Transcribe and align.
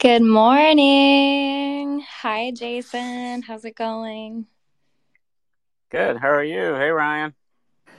Good 0.00 0.22
morning. 0.22 2.00
Hi, 2.22 2.52
Jason. 2.52 3.42
How's 3.42 3.66
it 3.66 3.76
going? 3.76 4.46
Good. 5.90 6.16
How 6.16 6.30
are 6.30 6.42
you? 6.42 6.74
Hey, 6.74 6.88
Ryan. 6.88 7.34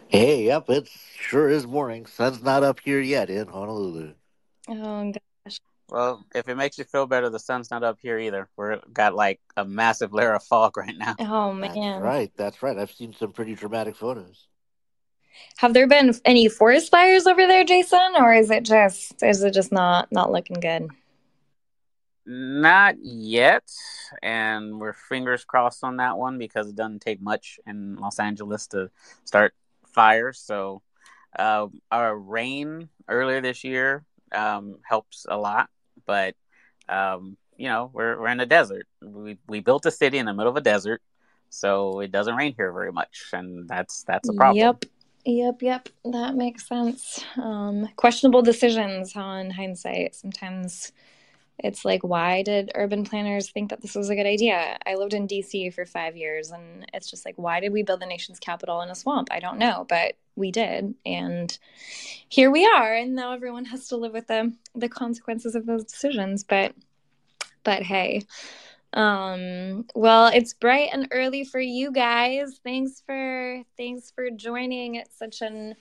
Hey, 0.08 0.46
yep, 0.46 0.68
it 0.70 0.90
sure 1.20 1.48
is 1.48 1.68
morning. 1.68 2.08
Sun's 2.08 2.42
not 2.42 2.64
up 2.64 2.79
here 2.79 3.00
yet 3.00 3.29
in 3.29 3.48
Honolulu. 3.48 4.16
Oh, 4.68 5.14
gosh. 5.46 5.60
Well, 5.92 6.26
if 6.34 6.50
it 6.50 6.56
makes 6.56 6.79
you 6.79 6.86
feel 6.86 7.06
better, 7.06 7.29
the 7.29 7.37
sun's 7.37 7.69
not 7.69 7.83
up 7.83 7.99
here 8.02 8.18
either. 8.18 8.49
We're 8.58 8.79
got 8.92 9.13
like 9.13 9.40
a 9.56 9.63
massive 9.63 10.12
layer 10.12 10.33
of 10.33 10.44
fog 10.44 10.78
right 10.78 10.97
now. 10.97 11.15
Oh, 11.20 11.56
That's 11.60 11.76
man. 11.76 12.02
right, 12.02 12.31
that's 12.36 12.63
right. 12.63 12.79
I've 12.79 12.92
seen 12.92 13.13
some 13.13 13.31
pretty 13.31 13.54
dramatic 13.54 13.96
photos. 13.96 14.47
Have 15.58 15.76
there 15.76 15.88
been 15.88 16.16
any 16.26 16.49
forest 16.49 16.90
fires 16.90 17.27
over 17.27 17.45
there, 17.45 17.63
Jason, 17.63 18.13
or 18.18 18.34
is 18.34 18.49
it 18.49 18.63
just 18.63 19.22
is 19.22 19.44
it 19.44 19.54
just 19.54 19.72
not 19.72 20.12
not 20.12 20.31
looking 20.31 20.59
good? 20.59 20.90
Not 22.26 22.95
yet, 23.02 23.63
and 24.21 24.80
we're 24.80 24.93
fingers 24.93 25.43
crossed 25.43 25.84
on 25.84 25.98
that 25.98 26.17
one 26.17 26.38
because 26.38 26.67
it 26.67 26.75
doesn't 26.75 27.02
take 27.02 27.21
much 27.21 27.59
in 27.66 27.95
Los 27.95 28.20
Angeles 28.20 28.67
to 28.67 28.91
start 29.23 29.53
fires. 29.88 30.39
So, 30.39 30.84
uh, 31.38 31.67
our 31.91 32.16
rain 32.16 32.89
earlier 33.07 33.41
this 33.41 33.63
year 33.63 34.05
um, 34.31 34.77
helps 34.84 35.25
a 35.27 35.35
lot, 35.35 35.70
but 36.05 36.35
um, 36.88 37.38
you 37.57 37.67
know 37.67 37.89
we're 37.91 38.20
we're 38.20 38.27
in 38.27 38.39
a 38.39 38.45
desert. 38.45 38.85
We 39.02 39.39
we 39.47 39.59
built 39.61 39.88
a 39.88 39.91
city 39.91 40.19
in 40.19 40.27
the 40.27 40.33
middle 40.33 40.52
of 40.52 40.58
a 40.58 40.61
desert, 40.61 41.02
so 41.49 42.02
it 42.02 42.11
doesn't 42.11 42.35
rain 42.35 42.53
here 42.55 42.72
very 42.72 42.91
much, 42.91 43.30
and 43.33 43.67
that's 43.67 44.03
that's 44.03 44.30
a 44.30 44.33
problem. 44.33 44.58
Yep. 44.58 44.85
Yep, 45.23 45.61
yep. 45.61 45.89
That 46.05 46.35
makes 46.35 46.67
sense. 46.67 47.23
Um, 47.38 47.88
questionable 47.95 48.41
decisions 48.41 49.16
on 49.16 49.52
hindsight. 49.52 50.16
Sometimes 50.16 50.91
it's 51.63 51.85
like, 51.85 52.03
why 52.03 52.41
did 52.41 52.71
urban 52.73 53.03
planners 53.03 53.51
think 53.51 53.69
that 53.69 53.81
this 53.81 53.93
was 53.93 54.09
a 54.09 54.15
good 54.15 54.25
idea? 54.25 54.77
I 54.85 54.95
lived 54.95 55.13
in 55.13 55.27
DC 55.27 55.73
for 55.73 55.86
five 55.86 56.17
years, 56.17 56.49
and 56.49 56.89
it's 56.94 57.09
just 57.09 57.23
like, 57.23 57.36
why 57.38 57.59
did 57.59 57.72
we 57.72 57.83
build 57.83 58.02
the 58.02 58.08
nation's 58.08 58.39
capital 58.39 58.81
in 58.81 58.89
a 58.89 58.95
swamp? 58.95 59.27
I 59.31 59.39
don't 59.39 59.59
know, 59.59 59.86
but 59.88 60.16
we 60.36 60.52
did, 60.52 60.95
and 61.05 61.58
here 62.30 62.49
we 62.49 62.66
are. 62.66 62.94
And 62.94 63.16
now 63.16 63.33
everyone 63.33 63.66
has 63.66 63.88
to 63.89 63.97
live 63.97 64.13
with 64.13 64.27
the 64.27 64.53
the 64.73 64.89
consequences 64.89 65.53
of 65.53 65.67
those 65.67 65.83
decisions. 65.83 66.44
But 66.44 66.73
but 67.64 67.83
hey, 67.83 68.23
um, 68.93 69.86
well, 69.93 70.27
it's 70.27 70.53
bright 70.53 70.89
and 70.91 71.08
early 71.11 71.43
for 71.43 71.59
you 71.59 71.91
guys. 71.91 72.59
Thanks 72.64 73.03
for 73.05 73.61
thanks 73.77 74.11
for 74.11 74.31
joining 74.31 74.97
at 74.97 75.14
such 75.14 75.41
an 75.41 75.75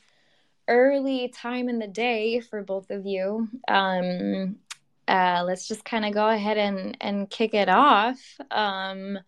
early 0.68 1.28
time 1.28 1.68
in 1.68 1.78
the 1.78 1.88
day 1.88 2.40
for 2.40 2.62
both 2.62 2.90
of 2.90 3.06
you. 3.06 3.48
Um, 3.66 4.56
uh, 5.11 5.42
let's 5.44 5.66
just 5.66 5.84
kind 5.84 6.05
of 6.05 6.14
go 6.14 6.28
ahead 6.28 6.56
and 6.56 6.97
and 7.00 7.28
kick 7.28 7.53
it 7.53 7.69
off. 7.69 8.19
Um, 8.50 9.19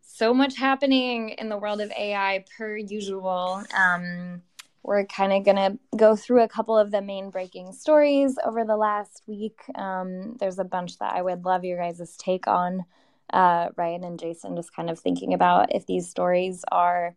so 0.00 0.32
much 0.32 0.56
happening 0.56 1.30
in 1.30 1.48
the 1.48 1.58
world 1.58 1.80
of 1.80 1.90
AI 1.92 2.44
per 2.56 2.76
usual. 2.76 3.62
Um, 3.76 4.42
we're 4.82 5.04
kind 5.06 5.32
of 5.32 5.44
going 5.44 5.56
to 5.56 5.78
go 5.96 6.14
through 6.14 6.42
a 6.42 6.48
couple 6.48 6.78
of 6.78 6.90
the 6.90 7.02
main 7.02 7.30
breaking 7.30 7.72
stories 7.72 8.36
over 8.44 8.64
the 8.64 8.76
last 8.76 9.22
week. 9.26 9.60
Um, 9.74 10.36
there's 10.38 10.58
a 10.58 10.64
bunch 10.64 10.98
that 10.98 11.14
I 11.14 11.22
would 11.22 11.44
love 11.44 11.64
your 11.64 11.78
guys' 11.78 12.16
take 12.18 12.46
on, 12.46 12.84
uh, 13.32 13.70
Ryan 13.76 14.04
and 14.04 14.18
Jason, 14.18 14.56
just 14.56 14.74
kind 14.74 14.90
of 14.90 14.98
thinking 14.98 15.34
about 15.34 15.74
if 15.74 15.86
these 15.86 16.08
stories 16.08 16.64
are 16.70 17.16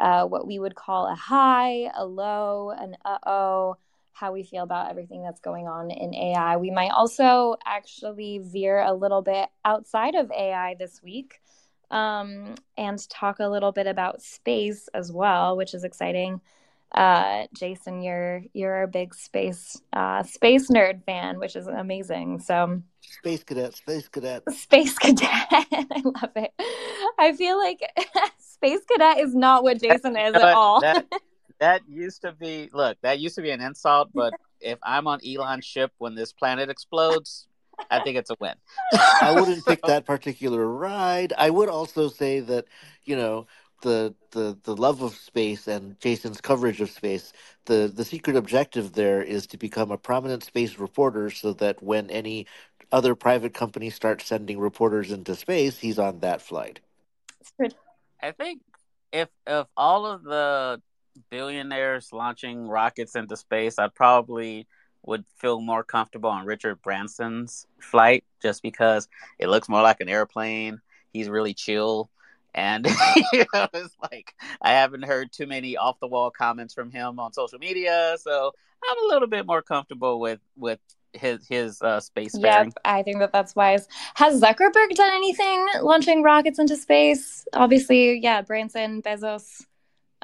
uh, 0.00 0.26
what 0.26 0.46
we 0.46 0.58
would 0.58 0.74
call 0.74 1.06
a 1.06 1.14
high, 1.14 1.90
a 1.96 2.04
low, 2.04 2.70
an 2.70 2.96
uh 3.04 3.18
oh, 3.26 3.76
how 4.14 4.32
we 4.32 4.44
feel 4.44 4.62
about 4.62 4.90
everything 4.90 5.22
that's 5.22 5.40
going 5.40 5.66
on 5.66 5.90
in 5.90 6.14
AI. 6.14 6.56
We 6.56 6.70
might 6.70 6.90
also 6.90 7.56
actually 7.66 8.38
veer 8.42 8.80
a 8.80 8.94
little 8.94 9.22
bit 9.22 9.48
outside 9.64 10.14
of 10.14 10.30
AI 10.30 10.76
this 10.78 11.02
week 11.02 11.40
um, 11.90 12.54
and 12.78 13.08
talk 13.10 13.40
a 13.40 13.48
little 13.48 13.72
bit 13.72 13.88
about 13.88 14.22
space 14.22 14.88
as 14.94 15.12
well, 15.12 15.56
which 15.56 15.74
is 15.74 15.82
exciting. 15.84 16.40
Uh, 16.92 17.48
Jason, 17.52 18.02
you're 18.02 18.42
you're 18.52 18.84
a 18.84 18.88
big 18.88 19.14
space 19.16 19.82
uh, 19.92 20.22
space 20.22 20.70
nerd 20.70 21.02
fan, 21.04 21.40
which 21.40 21.56
is 21.56 21.66
amazing. 21.66 22.38
So 22.38 22.82
Space 23.00 23.42
cadet, 23.42 23.74
space 23.74 24.08
cadet. 24.08 24.42
space 24.54 24.96
cadet, 24.96 25.28
I 25.50 26.02
love 26.04 26.30
it. 26.36 26.52
I 27.18 27.32
feel 27.36 27.58
like 27.58 27.80
space 28.38 28.80
cadet 28.90 29.18
is 29.18 29.34
not 29.34 29.64
what 29.64 29.80
Jason 29.80 30.16
is 30.16 30.34
at 30.34 30.40
But 30.42 30.54
all. 30.54 30.82
that 31.60 31.74
that 31.74 31.88
used 31.88 32.22
to 32.22 32.32
be 32.32 32.68
look. 32.72 32.98
That 33.02 33.18
used 33.18 33.36
to 33.36 33.42
be 33.42 33.50
an 33.50 33.60
insult, 33.60 34.10
but 34.14 34.34
if 34.60 34.78
I'm 34.82 35.06
on 35.06 35.20
Elon's 35.26 35.64
ship 35.64 35.92
when 35.98 36.14
this 36.14 36.32
planet 36.32 36.70
explodes, 36.70 37.46
I 37.90 38.00
think 38.00 38.16
it's 38.16 38.30
a 38.30 38.36
win. 38.38 38.54
I 38.92 39.34
wouldn't 39.38 39.64
pick 39.66 39.82
that 39.82 40.06
particular 40.06 40.66
ride. 40.66 41.32
I 41.36 41.50
would 41.50 41.68
also 41.68 42.08
say 42.08 42.40
that, 42.40 42.66
you 43.04 43.16
know, 43.16 43.46
the 43.82 44.14
the 44.30 44.56
the 44.62 44.76
love 44.76 45.02
of 45.02 45.14
space 45.14 45.66
and 45.66 45.98
Jason's 46.00 46.40
coverage 46.40 46.80
of 46.80 46.90
space, 46.90 47.32
the 47.66 47.90
the 47.94 48.04
secret 48.04 48.36
objective 48.36 48.92
there 48.92 49.22
is 49.22 49.46
to 49.48 49.58
become 49.58 49.90
a 49.90 49.98
prominent 49.98 50.44
space 50.44 50.78
reporter 50.78 51.30
so 51.30 51.52
that 51.54 51.82
when 51.82 52.10
any 52.10 52.46
other 52.92 53.14
private 53.14 53.54
company 53.54 53.90
starts 53.90 54.26
sending 54.26 54.58
reporters 54.58 55.10
into 55.10 55.34
space, 55.34 55.78
he's 55.78 55.98
on 55.98 56.20
that 56.20 56.40
flight. 56.40 56.80
I 58.22 58.32
think 58.32 58.62
if 59.12 59.28
if 59.46 59.66
all 59.76 60.06
of 60.06 60.22
the 60.24 60.80
billionaires 61.30 62.12
launching 62.12 62.68
rockets 62.68 63.16
into 63.16 63.36
space, 63.36 63.78
I 63.78 63.88
probably 63.88 64.66
would 65.06 65.24
feel 65.36 65.60
more 65.60 65.84
comfortable 65.84 66.30
on 66.30 66.46
Richard 66.46 66.80
Branson's 66.82 67.66
flight 67.80 68.24
just 68.42 68.62
because 68.62 69.08
it 69.38 69.48
looks 69.48 69.68
more 69.68 69.82
like 69.82 70.00
an 70.00 70.08
airplane. 70.08 70.80
He's 71.12 71.28
really 71.28 71.54
chill. 71.54 72.10
And 72.54 72.86
you 73.32 73.44
know, 73.52 73.68
it's 73.74 73.96
like 74.12 74.34
I 74.62 74.70
haven't 74.70 75.04
heard 75.04 75.32
too 75.32 75.46
many 75.46 75.76
off 75.76 75.98
the 76.00 76.06
wall 76.06 76.30
comments 76.30 76.72
from 76.72 76.90
him 76.90 77.18
on 77.18 77.32
social 77.32 77.58
media, 77.58 78.16
so 78.20 78.52
I'm 78.88 79.04
a 79.04 79.08
little 79.08 79.28
bit 79.28 79.44
more 79.44 79.60
comfortable 79.60 80.20
with 80.20 80.40
with 80.56 80.78
his 81.12 81.46
his 81.48 81.82
uh, 81.82 82.00
space. 82.00 82.36
Yep, 82.38 82.74
I 82.84 83.02
think 83.02 83.18
that 83.18 83.32
that's 83.32 83.56
wise. 83.56 83.88
Has 84.14 84.40
Zuckerberg 84.40 84.94
done 84.94 85.12
anything 85.12 85.66
launching 85.82 86.22
rockets 86.22 86.58
into 86.58 86.76
space? 86.76 87.44
Obviously, 87.52 88.20
yeah, 88.20 88.42
Branson, 88.42 89.02
Bezos, 89.02 89.64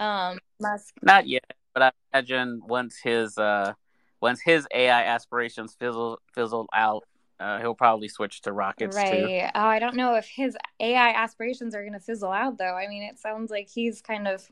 um, 0.00 0.38
Musk. 0.60 0.94
Not 1.02 1.28
yet, 1.28 1.44
but 1.74 1.82
I 1.82 1.92
imagine 2.12 2.62
once 2.66 2.98
his 3.02 3.38
uh 3.38 3.74
once 4.20 4.40
his 4.40 4.66
AI 4.74 5.04
aspirations 5.04 5.74
fizzle 5.78 6.18
fizzle 6.34 6.66
out, 6.74 7.04
uh, 7.38 7.58
he'll 7.60 7.74
probably 7.74 8.08
switch 8.08 8.42
to 8.42 8.52
rockets 8.52 8.96
too. 8.96 9.02
Right. 9.02 9.50
Oh, 9.54 9.66
I 9.66 9.78
don't 9.78 9.96
know 9.96 10.14
if 10.14 10.26
his 10.26 10.56
AI 10.80 11.10
aspirations 11.10 11.74
are 11.74 11.82
going 11.82 11.94
to 11.94 12.00
fizzle 12.00 12.32
out, 12.32 12.58
though. 12.58 12.74
I 12.74 12.88
mean, 12.88 13.02
it 13.02 13.18
sounds 13.18 13.50
like 13.50 13.68
he's 13.68 14.02
kind 14.02 14.26
of 14.26 14.46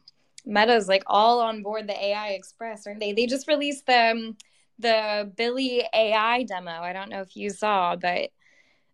Meta's 0.46 0.88
like 0.88 1.02
all 1.06 1.40
on 1.40 1.62
board 1.62 1.86
the 1.88 2.04
AI 2.04 2.28
Express, 2.30 2.86
aren't 2.86 3.00
they? 3.00 3.12
They 3.12 3.26
just 3.26 3.48
released 3.48 3.86
the 3.86 4.10
um, 4.12 4.36
the 4.78 5.30
Billie 5.36 5.84
AI 5.92 6.44
demo. 6.44 6.70
I 6.70 6.92
don't 6.92 7.10
know 7.10 7.20
if 7.20 7.36
you 7.36 7.50
saw, 7.50 7.96
but 7.96 8.30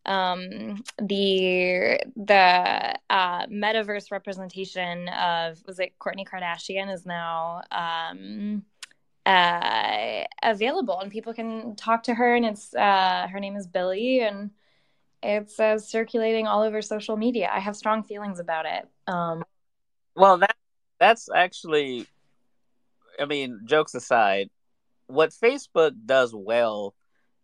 um 0.07 0.83
the 0.99 1.99
the 2.17 2.99
uh 3.11 3.47
metaverse 3.47 4.11
representation 4.11 5.09
of 5.09 5.63
was 5.67 5.79
it 5.79 5.99
Kourtney 5.99 6.27
Kardashian 6.29 6.93
is 6.93 7.07
now 7.07 7.63
um 7.73 8.65
uh 9.27 10.25
available 10.43 11.01
and 11.01 11.11
people 11.11 11.33
can 11.33 11.75
talk 11.77 12.03
to 12.05 12.15
her 12.15 12.35
and 12.35 12.45
it's 12.45 12.75
uh 12.75 13.27
her 13.31 13.41
name 13.41 13.57
is 13.57 13.67
Billie 13.67 14.21
and 14.21 14.51
it's 15.23 15.59
uh, 15.59 15.79
circulating 15.79 16.47
all 16.47 16.63
over 16.63 16.83
social 16.83 17.17
media. 17.17 17.49
I 17.51 17.59
have 17.59 17.77
strong 17.77 18.03
feelings 18.03 18.41
about 18.41 18.67
it. 18.67 18.87
Um 19.07 19.43
Well, 20.15 20.39
that 20.39 20.57
that's 21.01 21.29
actually, 21.35 22.07
I 23.19 23.25
mean, 23.25 23.61
jokes 23.65 23.95
aside, 23.95 24.51
what 25.07 25.31
Facebook 25.31 25.93
does 26.05 26.33
well 26.35 26.95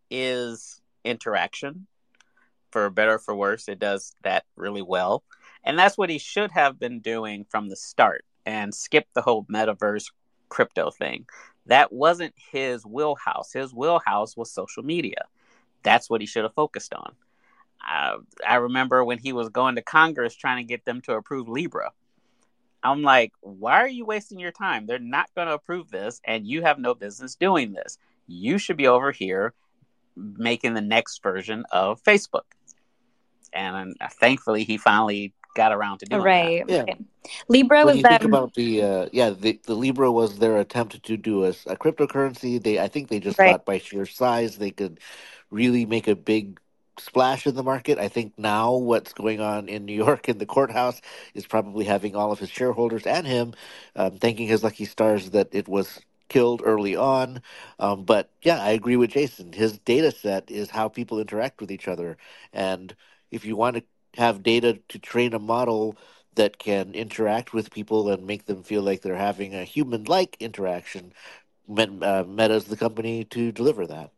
is 0.09 0.81
interaction. 1.03 1.87
For 2.71 2.89
better 2.89 3.15
or 3.15 3.19
for 3.19 3.35
worse, 3.35 3.67
it 3.67 3.79
does 3.79 4.15
that 4.23 4.45
really 4.55 4.81
well, 4.81 5.23
and 5.63 5.77
that's 5.77 5.97
what 5.97 6.09
he 6.09 6.17
should 6.17 6.51
have 6.51 6.79
been 6.79 6.99
doing 7.01 7.45
from 7.49 7.69
the 7.69 7.75
start 7.75 8.23
and 8.45 8.73
skip 8.73 9.07
the 9.13 9.21
whole 9.21 9.45
metaverse 9.45 10.11
crypto 10.49 10.89
thing. 10.89 11.25
That 11.65 11.91
wasn't 11.91 12.33
his 12.35 12.85
wheelhouse. 12.85 13.53
His 13.53 13.73
wheelhouse 13.73 14.35
was 14.35 14.51
social 14.51 14.83
media. 14.83 15.25
That's 15.83 16.09
what 16.09 16.21
he 16.21 16.27
should 16.27 16.43
have 16.43 16.53
focused 16.53 16.93
on. 16.93 17.13
I, 17.81 18.17
I 18.47 18.55
remember 18.55 19.03
when 19.03 19.19
he 19.19 19.33
was 19.33 19.49
going 19.49 19.75
to 19.75 19.81
Congress 19.81 20.35
trying 20.35 20.57
to 20.57 20.69
get 20.69 20.85
them 20.85 21.01
to 21.01 21.13
approve 21.13 21.49
Libra. 21.49 21.91
I'm 22.83 23.03
like, 23.03 23.33
why 23.41 23.81
are 23.81 23.87
you 23.87 24.05
wasting 24.05 24.39
your 24.39 24.51
time? 24.51 24.85
They're 24.85 24.99
not 24.99 25.33
going 25.35 25.47
to 25.47 25.53
approve 25.53 25.91
this, 25.91 26.19
and 26.23 26.47
you 26.47 26.63
have 26.63 26.79
no 26.79 26.95
business 26.95 27.35
doing 27.35 27.73
this. 27.73 27.97
You 28.27 28.57
should 28.57 28.77
be 28.77 28.87
over 28.87 29.11
here 29.11 29.53
making 30.15 30.73
the 30.73 30.81
next 30.81 31.21
version 31.21 31.63
of 31.71 32.03
Facebook. 32.03 32.43
And 33.53 33.95
uh, 34.01 34.09
thankfully, 34.19 34.63
he 34.65 34.77
finally 34.77 35.33
got 35.55 35.71
around 35.73 35.99
to 35.99 36.07
doing 36.07 36.29
right. 36.29 36.63
Yeah. 36.67 36.87
right. 36.87 36.99
Libra 37.49 37.85
When 37.85 37.93
was 37.93 37.97
you 37.97 38.03
think 38.03 38.25
about 38.25 38.55
the 38.55 38.83
uh, 38.83 39.09
yeah, 39.13 39.31
the, 39.31 39.61
the 39.65 39.75
Libra 39.75 40.11
was 40.11 40.39
their 40.39 40.57
attempt 40.57 41.01
to 41.03 41.17
do 41.17 41.45
a, 41.45 41.49
a 41.67 41.77
cryptocurrency. 41.77 42.61
They 42.61 42.79
I 42.79 42.89
think 42.89 43.09
they 43.09 43.21
just 43.21 43.39
Right. 43.39 43.43
thought 43.43 43.65
by 43.65 43.79
sheer 43.79 44.05
size 44.05 44.57
they 44.57 44.71
could 44.71 44.99
really 45.51 45.87
make 45.87 46.09
a 46.09 46.15
big 46.17 46.59
splash 46.99 47.47
in 47.47 47.55
the 47.55 47.63
market. 47.63 47.99
I 47.99 48.09
think 48.09 48.33
now 48.37 48.73
what's 48.75 49.13
going 49.13 49.41
on 49.41 49.69
in 49.69 49.85
New 49.85 49.93
York 49.95 50.29
in 50.29 50.39
the 50.39 50.47
courthouse 50.47 51.01
is 51.35 51.47
probably 51.47 51.85
having 51.85 52.17
all 52.17 52.33
of 52.33 52.39
his 52.39 52.49
shareholders 52.51 53.07
and 53.07 53.27
him 53.27 53.53
um, 53.95 54.17
thanking 54.17 54.47
his 54.49 54.65
lucky 54.65 54.85
stars 54.85 55.31
that 55.31 55.49
it 55.53 55.69
was 55.69 56.01
killed 56.29 56.61
early 56.65 56.97
on. 56.97 57.41
Um, 57.79 58.03
but 58.05 58.31
yeah, 58.43 58.61
I 58.61 58.71
agree 58.71 58.97
with 58.97 59.11
Jason. 59.11 59.53
His 59.53 59.79
data 59.79 60.11
set 60.11 60.51
is 60.51 60.71
how 60.71 60.89
people 60.89 61.21
interact 61.21 61.61
with 61.61 61.71
each 61.71 61.87
other. 61.87 62.17
And 62.53 62.95
if 63.31 63.45
you 63.45 63.55
want 63.55 63.77
to 63.77 63.83
have 64.15 64.43
data 64.43 64.79
to 64.89 64.99
train 64.99 65.33
a 65.33 65.39
model 65.39 65.95
that 66.35 66.57
can 66.57 66.93
interact 66.93 67.53
with 67.53 67.71
people 67.71 68.09
and 68.09 68.25
make 68.25 68.45
them 68.45 68.63
feel 68.63 68.81
like 68.81 69.01
they're 69.01 69.15
having 69.15 69.53
a 69.53 69.63
human 69.63 70.03
like 70.03 70.37
interaction, 70.39 71.13
uh, 71.69 72.23
Meta's 72.27 72.65
the 72.65 72.77
company 72.77 73.23
to 73.25 73.51
deliver 73.51 73.87
that. 73.87 74.11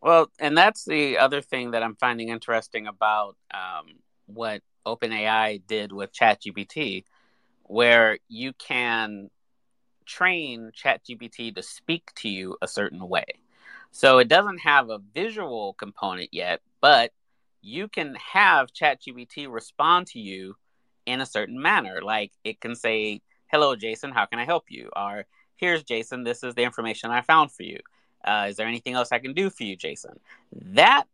Well, 0.00 0.30
and 0.38 0.56
that's 0.56 0.84
the 0.84 1.18
other 1.18 1.40
thing 1.40 1.72
that 1.72 1.82
I'm 1.82 1.96
finding 1.96 2.28
interesting 2.28 2.86
about 2.86 3.36
um, 3.52 3.98
what 4.26 4.62
OpenAI 4.86 5.62
did 5.66 5.92
with 5.92 6.12
ChatGPT, 6.12 7.04
where 7.64 8.18
you 8.28 8.52
can 8.52 9.30
train 10.06 10.70
ChatGPT 10.72 11.54
to 11.54 11.62
speak 11.62 12.12
to 12.16 12.28
you 12.28 12.56
a 12.62 12.68
certain 12.68 13.06
way. 13.08 13.24
So 13.90 14.18
it 14.18 14.28
doesn't 14.28 14.58
have 14.58 14.90
a 14.90 15.00
visual 15.14 15.74
component 15.74 16.32
yet, 16.32 16.60
but 16.80 17.12
you 17.60 17.88
can 17.88 18.16
have 18.32 18.72
ChatGPT 18.72 19.50
respond 19.50 20.06
to 20.08 20.20
you 20.20 20.56
in 21.06 21.20
a 21.20 21.26
certain 21.26 21.60
manner. 21.60 22.00
Like 22.02 22.32
it 22.44 22.60
can 22.60 22.74
say, 22.74 23.22
Hello, 23.50 23.74
Jason, 23.74 24.12
how 24.12 24.26
can 24.26 24.38
I 24.38 24.44
help 24.44 24.64
you? 24.68 24.90
Or 24.94 25.24
Here's 25.58 25.82
Jason, 25.82 26.22
this 26.22 26.44
is 26.44 26.54
the 26.54 26.62
information 26.62 27.10
I 27.10 27.20
found 27.20 27.50
for 27.50 27.64
you. 27.64 27.80
Uh, 28.24 28.46
is 28.48 28.56
there 28.56 28.68
anything 28.68 28.94
else 28.94 29.10
I 29.10 29.18
can 29.18 29.34
do 29.34 29.50
for 29.50 29.64
you, 29.64 29.74
Jason? 29.74 30.20
That 30.52 31.04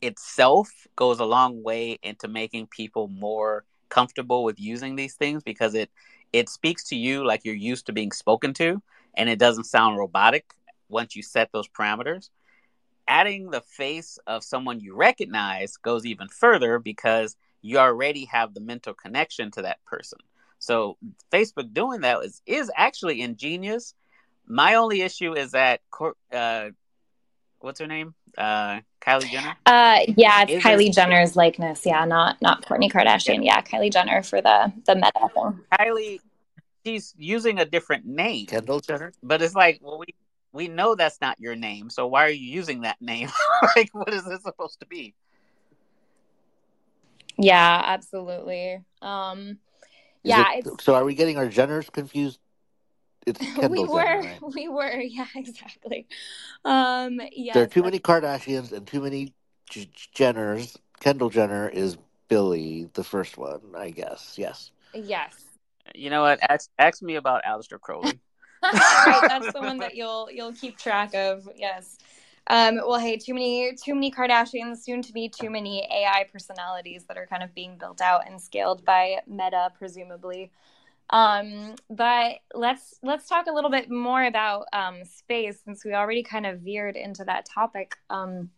itself 0.00 0.70
goes 0.96 1.20
a 1.20 1.26
long 1.26 1.62
way 1.62 1.98
into 2.02 2.26
making 2.26 2.68
people 2.68 3.08
more 3.08 3.64
comfortable 3.90 4.44
with 4.44 4.58
using 4.58 4.96
these 4.96 5.14
things 5.14 5.42
because 5.42 5.74
it 5.74 5.90
it 6.32 6.48
speaks 6.48 6.84
to 6.84 6.96
you 6.96 7.26
like 7.26 7.44
you're 7.44 7.54
used 7.54 7.84
to 7.84 7.92
being 7.92 8.10
spoken 8.10 8.54
to 8.54 8.82
and 9.14 9.28
it 9.28 9.38
doesn't 9.38 9.64
sound 9.64 9.98
robotic 9.98 10.54
once 10.88 11.14
you 11.14 11.22
set 11.22 11.52
those 11.52 11.68
parameters 11.68 12.30
adding 13.08 13.50
the 13.50 13.60
face 13.60 14.18
of 14.26 14.44
someone 14.44 14.80
you 14.80 14.94
recognize 14.94 15.76
goes 15.76 16.06
even 16.06 16.28
further 16.28 16.78
because 16.78 17.36
you 17.60 17.78
already 17.78 18.24
have 18.26 18.54
the 18.54 18.60
mental 18.60 18.94
connection 18.94 19.50
to 19.50 19.62
that 19.62 19.84
person 19.84 20.18
so 20.58 20.96
facebook 21.32 21.72
doing 21.72 22.00
that 22.00 22.22
is, 22.24 22.42
is 22.46 22.70
actually 22.76 23.20
ingenious 23.22 23.94
my 24.46 24.74
only 24.74 25.02
issue 25.02 25.34
is 25.34 25.52
that 25.52 25.80
uh, 26.32 26.70
what's 27.62 27.80
her 27.80 27.86
name? 27.86 28.14
Uh, 28.36 28.80
Kylie 29.00 29.30
Jenner. 29.30 29.56
Uh, 29.66 30.00
yeah, 30.16 30.42
it's 30.42 30.52
is 30.52 30.62
Kylie 30.62 30.88
it... 30.88 30.94
Jenner's 30.94 31.36
likeness. 31.36 31.84
Yeah, 31.84 32.04
not 32.04 32.40
not 32.42 32.64
Kourtney 32.64 32.90
Kardashian. 32.90 33.44
Yeah. 33.44 33.56
yeah, 33.56 33.62
Kylie 33.62 33.92
Jenner 33.92 34.22
for 34.22 34.40
the 34.40 34.72
the 34.86 34.94
meta 34.94 35.28
thing. 35.34 35.60
Kylie, 35.72 36.20
she's 36.84 37.14
using 37.16 37.58
a 37.58 37.64
different 37.64 38.06
name. 38.06 38.46
Kendall 38.46 38.80
Jenner. 38.80 39.12
But 39.22 39.42
it's 39.42 39.54
like, 39.54 39.80
well, 39.82 39.98
we 39.98 40.06
we 40.52 40.68
know 40.68 40.94
that's 40.94 41.20
not 41.20 41.40
your 41.40 41.56
name, 41.56 41.90
so 41.90 42.06
why 42.06 42.24
are 42.26 42.30
you 42.30 42.46
using 42.52 42.82
that 42.82 43.00
name? 43.00 43.30
like, 43.76 43.90
what 43.92 44.12
is 44.12 44.24
this 44.24 44.42
supposed 44.42 44.80
to 44.80 44.86
be? 44.86 45.14
Yeah, 47.38 47.82
absolutely. 47.84 48.80
Um, 49.00 49.58
yeah. 50.22 50.52
It, 50.54 50.80
so, 50.80 50.94
are 50.94 51.04
we 51.04 51.14
getting 51.14 51.36
our 51.38 51.48
Jenners 51.48 51.90
confused 51.90 52.38
it's 53.26 53.40
Kendall 53.54 53.86
we 53.86 53.92
were 53.92 54.02
Jenner, 54.02 54.22
right? 54.22 54.54
we 54.54 54.68
were 54.68 55.00
yeah 55.00 55.26
exactly 55.34 56.06
um 56.64 57.20
yeah 57.32 57.54
there 57.54 57.62
are 57.62 57.66
too 57.66 57.82
many 57.82 57.98
kardashians 57.98 58.72
and 58.72 58.86
too 58.86 59.00
many 59.00 59.32
J- 59.68 59.90
jenners 60.14 60.76
kendall 61.00 61.30
jenner 61.30 61.68
is 61.68 61.96
billie 62.28 62.88
the 62.94 63.04
first 63.04 63.38
one 63.38 63.60
i 63.76 63.90
guess 63.90 64.34
yes 64.36 64.70
yes 64.94 65.44
you 65.94 66.10
know 66.10 66.22
what 66.22 66.38
ask, 66.48 66.70
ask 66.78 67.02
me 67.02 67.16
about 67.16 67.42
Aleister 67.44 67.80
crowley 67.80 68.20
right, 68.62 69.24
that's 69.28 69.52
the 69.52 69.60
one 69.60 69.78
that 69.78 69.94
you'll 69.94 70.30
you'll 70.30 70.52
keep 70.52 70.78
track 70.78 71.14
of 71.14 71.48
yes 71.56 71.98
um, 72.48 72.76
well, 72.76 72.98
hey, 72.98 73.16
too 73.16 73.34
many, 73.34 73.72
too 73.74 73.94
many 73.94 74.10
Kardashians, 74.10 74.78
soon 74.78 75.00
to 75.02 75.12
be 75.12 75.28
too 75.28 75.48
many 75.48 75.88
AI 75.90 76.26
personalities 76.32 77.04
that 77.04 77.16
are 77.16 77.26
kind 77.26 77.42
of 77.42 77.54
being 77.54 77.76
built 77.78 78.00
out 78.00 78.26
and 78.26 78.40
scaled 78.40 78.84
by 78.84 79.18
Meta, 79.26 79.70
presumably. 79.78 80.50
Um, 81.10 81.74
but 81.90 82.36
let's 82.54 82.98
let's 83.02 83.28
talk 83.28 83.46
a 83.46 83.52
little 83.52 83.70
bit 83.70 83.90
more 83.90 84.24
about 84.24 84.66
um, 84.72 85.04
space 85.04 85.60
since 85.64 85.84
we 85.84 85.94
already 85.94 86.22
kind 86.22 86.46
of 86.46 86.60
veered 86.60 86.96
into 86.96 87.24
that 87.24 87.46
topic 87.46 87.96
um, 88.10 88.50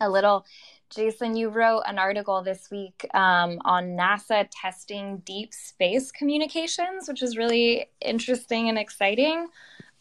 a 0.00 0.08
little. 0.08 0.46
Jason, 0.90 1.36
you 1.36 1.48
wrote 1.48 1.82
an 1.86 1.98
article 1.98 2.42
this 2.42 2.70
week 2.70 3.06
um, 3.14 3.60
on 3.64 3.96
NASA 3.96 4.48
testing 4.50 5.18
deep 5.18 5.52
space 5.52 6.12
communications, 6.12 7.08
which 7.08 7.22
is 7.22 7.36
really 7.36 7.86
interesting 8.00 8.68
and 8.68 8.78
exciting. 8.78 9.48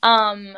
Um, 0.03 0.55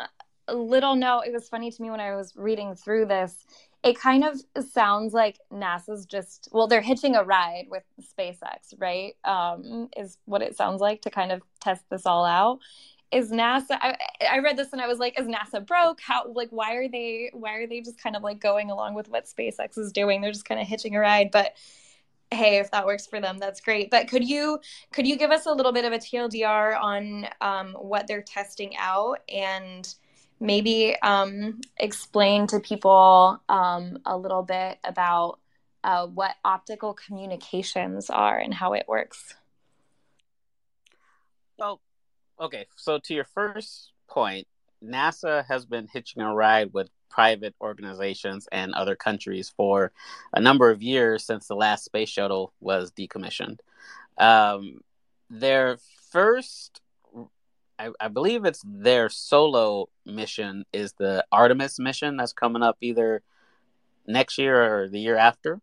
little 0.52 0.96
note, 0.96 1.24
it 1.28 1.34
was 1.34 1.48
funny 1.50 1.72
to 1.72 1.82
me 1.82 1.90
when 1.90 2.00
I 2.00 2.16
was 2.16 2.34
reading 2.36 2.76
through 2.76 3.06
this 3.06 3.46
it 3.84 4.00
kind 4.00 4.24
of 4.24 4.42
sounds 4.66 5.14
like 5.14 5.40
NASA's 5.52 6.06
just 6.06 6.50
well, 6.52 6.68
they're 6.68 6.82
hitching 6.82 7.16
a 7.16 7.24
ride 7.24 7.68
with 7.70 7.84
SpaceX, 8.02 8.74
right? 8.78 9.14
Um, 9.24 9.90
is 9.96 10.18
what 10.26 10.42
it 10.42 10.58
sounds 10.58 10.82
like 10.82 11.02
to 11.04 11.10
kind 11.10 11.32
of 11.32 11.42
test 11.62 11.84
this 11.90 12.06
all 12.06 12.26
out. 12.26 12.60
Is 13.12 13.32
NASA? 13.32 13.72
I, 13.72 13.96
I 14.30 14.40
read 14.40 14.58
this 14.58 14.74
and 14.74 14.82
I 14.82 14.88
was 14.88 15.00
like, 15.00 15.20
is 15.20 15.28
NASA 15.28 15.66
broke? 15.66 16.02
How 16.02 16.32
like 16.32 16.50
why 16.50 16.76
are 16.76 16.90
they 16.90 17.30
why 17.34 17.56
are 17.56 17.68
they 17.68 17.82
just 17.82 18.02
kind 18.02 18.16
of 18.16 18.24
like 18.24 18.40
going 18.40 18.70
along 18.70 18.96
with 18.96 19.10
what 19.10 19.26
SpaceX 19.26 19.78
is 19.78 19.92
doing? 19.92 20.22
They're 20.22 20.32
just 20.32 20.46
kind 20.46 20.60
of 20.60 20.68
hitching 20.68 20.96
a 20.96 21.00
ride, 21.00 21.32
but 21.32 21.56
hey 22.30 22.58
if 22.58 22.70
that 22.72 22.86
works 22.86 23.08
for 23.08 23.22
them 23.22 23.38
that's 23.38 23.62
great 23.62 23.90
but 23.90 24.10
could 24.10 24.22
you 24.22 24.60
could 24.92 25.08
you 25.08 25.16
give 25.16 25.32
us 25.32 25.46
a 25.46 25.50
little 25.50 25.72
bit 25.72 25.86
of 25.86 25.94
a 25.94 25.98
tldr 25.98 26.78
on 26.78 27.26
um, 27.40 27.70
what 27.80 28.06
they're 28.06 28.22
testing 28.22 28.76
out 28.76 29.20
and 29.34 29.96
maybe 30.40 30.96
um, 31.02 31.60
explain 31.78 32.48
to 32.48 32.60
people 32.60 33.42
um, 33.50 34.00
a 34.06 34.18
little 34.18 34.44
bit 34.44 34.78
about 34.84 35.40
uh, 35.84 36.06
what 36.08 36.36
optical 36.44 36.94
communications 36.94 38.10
are 38.10 38.38
and 38.38 38.54
how 38.54 38.74
it 38.74 38.86
works. 38.88 39.36
Well, 41.58 41.82
okay. 42.40 42.68
So, 42.76 43.00
to 43.00 43.14
your 43.14 43.24
first 43.24 43.92
point, 44.08 44.48
NASA 44.84 45.46
has 45.46 45.66
been 45.66 45.88
hitching 45.92 46.22
a 46.22 46.34
ride 46.34 46.74
with 46.74 46.90
private 47.10 47.56
organizations 47.62 48.48
and 48.52 48.74
other 48.74 48.96
countries 48.96 49.50
for 49.56 49.92
a 50.34 50.40
number 50.40 50.70
of 50.70 50.84
years 50.84 51.26
since 51.26 51.48
the 51.48 51.56
last 51.56 51.86
space 51.86 52.10
shuttle 52.10 52.54
was 52.60 52.92
decommissioned. 52.92 53.60
Um, 54.18 54.82
their 55.30 55.78
first 56.12 56.82
I, 57.80 57.92
I 58.00 58.08
believe 58.08 58.46
it's 58.46 58.64
their 58.66 59.10
solo 59.10 59.90
mission 60.06 60.66
is 60.74 60.94
the 60.94 61.26
Artemis 61.32 61.80
mission 61.80 62.18
that's 62.18 62.34
coming 62.34 62.64
up 62.64 62.78
either 62.82 63.22
next 64.08 64.38
year 64.38 64.84
or 64.84 64.90
the 64.90 65.00
year 65.00 65.16
after, 65.16 65.62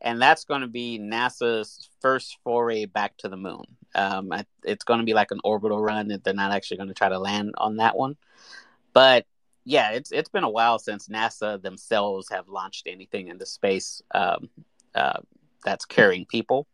and 0.00 0.20
that's 0.20 0.44
going 0.44 0.62
to 0.62 0.66
be 0.66 0.98
NASA's 0.98 1.88
first 2.00 2.38
foray 2.42 2.86
back 2.86 3.16
to 3.18 3.28
the 3.28 3.36
moon. 3.36 3.64
Um, 3.94 4.32
it's 4.64 4.84
going 4.84 5.00
to 5.00 5.06
be 5.06 5.14
like 5.14 5.30
an 5.30 5.40
orbital 5.44 5.80
run. 5.80 6.08
They're 6.22 6.34
not 6.34 6.52
actually 6.52 6.78
going 6.78 6.88
to 6.88 6.94
try 6.94 7.08
to 7.08 7.18
land 7.18 7.54
on 7.58 7.76
that 7.76 7.96
one, 7.96 8.16
but 8.92 9.26
yeah, 9.64 9.90
it's 9.90 10.10
it's 10.10 10.28
been 10.28 10.44
a 10.44 10.50
while 10.50 10.78
since 10.78 11.08
NASA 11.08 11.60
themselves 11.62 12.28
have 12.30 12.48
launched 12.48 12.86
anything 12.86 13.28
into 13.28 13.46
space 13.46 14.02
um, 14.12 14.48
uh, 14.94 15.20
that's 15.64 15.84
carrying 15.84 16.26
people. 16.26 16.66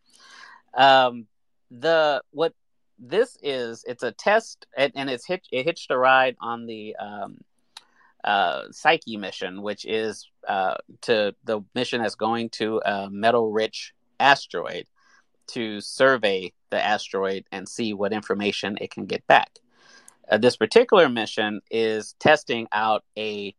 Um, 0.74 1.26
the 1.70 2.22
what 2.30 2.54
this 2.98 3.36
is 3.42 3.84
it's 3.86 4.02
a 4.02 4.12
test 4.12 4.66
and, 4.76 4.92
and 4.96 5.10
it's 5.10 5.26
hitch, 5.26 5.46
it 5.52 5.64
hitched 5.64 5.90
a 5.90 5.98
ride 5.98 6.36
on 6.40 6.66
the 6.66 6.96
um, 6.96 7.38
uh, 8.24 8.64
Psyche 8.70 9.16
mission, 9.16 9.62
which 9.62 9.84
is 9.84 10.28
uh, 10.46 10.74
to 11.02 11.34
the 11.44 11.60
mission 11.74 12.02
that's 12.02 12.14
going 12.14 12.50
to 12.50 12.80
a 12.84 13.08
metal 13.10 13.52
rich 13.52 13.92
asteroid 14.18 14.86
to 15.48 15.80
survey 15.80 16.52
the 16.70 16.84
asteroid 16.84 17.44
and 17.52 17.68
see 17.68 17.92
what 17.92 18.12
information 18.12 18.78
it 18.80 18.90
can 18.90 19.06
get 19.06 19.26
back. 19.26 19.58
Uh, 20.30 20.38
this 20.38 20.56
particular 20.56 21.08
mission 21.08 21.60
is 21.70 22.14
testing 22.18 22.68
out 22.72 23.04
a 23.16 23.54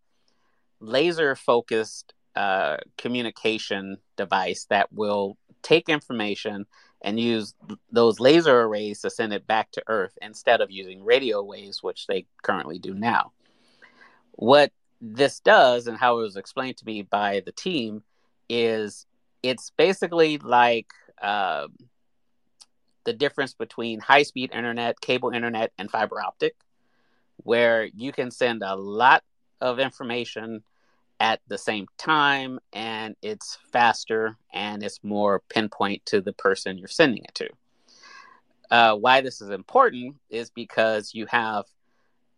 laser 0.80 1.36
focused 1.36 2.14
uh, 2.36 2.78
communication 2.98 3.98
device 4.16 4.66
that 4.70 4.92
will 4.94 5.38
take 5.62 5.90
information 5.90 6.66
and 7.02 7.20
use 7.20 7.54
those 7.92 8.20
laser 8.20 8.62
arrays 8.62 9.02
to 9.02 9.10
send 9.10 9.34
it 9.34 9.48
back 9.48 9.72
to 9.72 9.84
Earth 9.88 10.18
instead 10.22 10.62
of 10.62 10.70
using 10.70 11.04
radio 11.04 11.42
waves, 11.42 11.82
which 11.82 12.08
they 12.08 12.26
currently 12.44 12.78
do 12.78 12.94
now. 12.94 13.32
What 14.34 14.72
this 15.02 15.40
does, 15.40 15.88
and 15.88 15.98
how 15.98 16.20
it 16.20 16.24
was 16.24 16.36
explained 16.36 16.78
to 16.78 16.86
me 16.86 17.02
by 17.02 17.42
the 17.46 17.52
team, 17.52 18.04
is 18.50 19.06
it's 19.44 19.72
basically 19.78 20.38
like 20.38 20.88
uh, 21.22 21.68
the 23.06 23.14
difference 23.14 23.54
between 23.54 24.00
high 24.00 24.24
speed 24.24 24.52
internet, 24.54 25.00
cable 25.02 25.32
internet, 25.32 25.72
and 25.78 25.90
fiber 25.90 26.22
optic, 26.22 26.56
where 27.38 27.86
you 27.86 28.12
can 28.12 28.32
send 28.32 28.62
a 28.64 28.76
lot 28.76 29.24
of 29.62 29.80
information 29.80 30.64
at 31.20 31.42
the 31.48 31.58
same 31.58 31.86
time 31.98 32.60
and 32.72 33.16
it's 33.22 33.58
faster 33.72 34.38
and 34.54 34.84
it's 34.84 35.04
more 35.04 35.42
pinpoint 35.50 36.06
to 36.06 36.22
the 36.22 36.34
person 36.34 36.78
you're 36.78 36.88
sending 36.88 37.24
it 37.24 37.36
to. 37.36 37.50
Uh, 38.72 38.96
why 38.96 39.20
this 39.20 39.42
is 39.42 39.50
important 39.50 40.16
is 40.30 40.50
because 40.52 41.14
you 41.14 41.26
have 41.26 41.66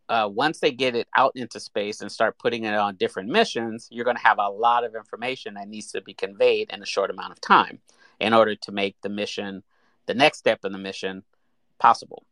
uh, 0.09 0.27
once 0.27 0.59
they 0.59 0.71
get 0.71 0.95
it 0.95 1.07
out 1.15 1.31
into 1.35 1.59
space 1.59 2.01
and 2.01 2.11
start 2.11 2.37
putting 2.37 2.65
it 2.65 2.73
on 2.73 2.95
different 2.95 3.29
missions, 3.29 3.87
you're 3.91 4.03
going 4.03 4.17
to 4.17 4.23
have 4.23 4.39
a 4.39 4.49
lot 4.49 4.83
of 4.83 4.95
information 4.95 5.53
that 5.53 5.69
needs 5.69 5.91
to 5.91 6.01
be 6.01 6.13
conveyed 6.13 6.69
in 6.71 6.81
a 6.81 6.85
short 6.85 7.09
amount 7.09 7.31
of 7.31 7.39
time 7.39 7.79
in 8.21 8.33
order 8.33 8.55
to 8.55 8.71
make 8.71 8.95
the 9.01 9.09
mission, 9.09 9.63
the 10.05 10.13
next 10.13 10.37
step 10.37 10.59
in 10.63 10.71
the 10.71 10.77
mission, 10.77 11.23
possible. 11.79 12.23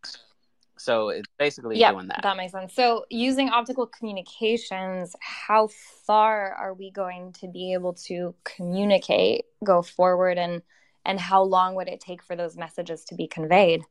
So 0.78 1.10
it's 1.10 1.28
basically 1.38 1.78
yeah, 1.78 1.92
doing 1.92 2.08
that. 2.08 2.22
That 2.24 2.38
makes 2.38 2.54
sense. 2.54 2.74
So 2.74 3.06
using 3.10 3.50
optical 3.50 3.86
communications, 3.86 5.14
how 5.20 5.68
far 6.08 6.54
are 6.54 6.74
we 6.74 6.90
going 6.92 7.34
to 7.42 7.50
be 7.50 7.74
able 7.74 7.94
to 8.06 8.34
communicate, 8.46 9.46
go 9.64 9.82
forward, 9.82 10.38
and 10.38 10.62
and 11.06 11.20
how 11.20 11.42
long 11.44 11.76
would 11.76 11.90
it 11.90 12.00
take 12.00 12.24
for 12.24 12.36
those 12.36 12.56
messages 12.56 13.04
to 13.06 13.16
be 13.16 13.28
conveyed? 13.28 13.82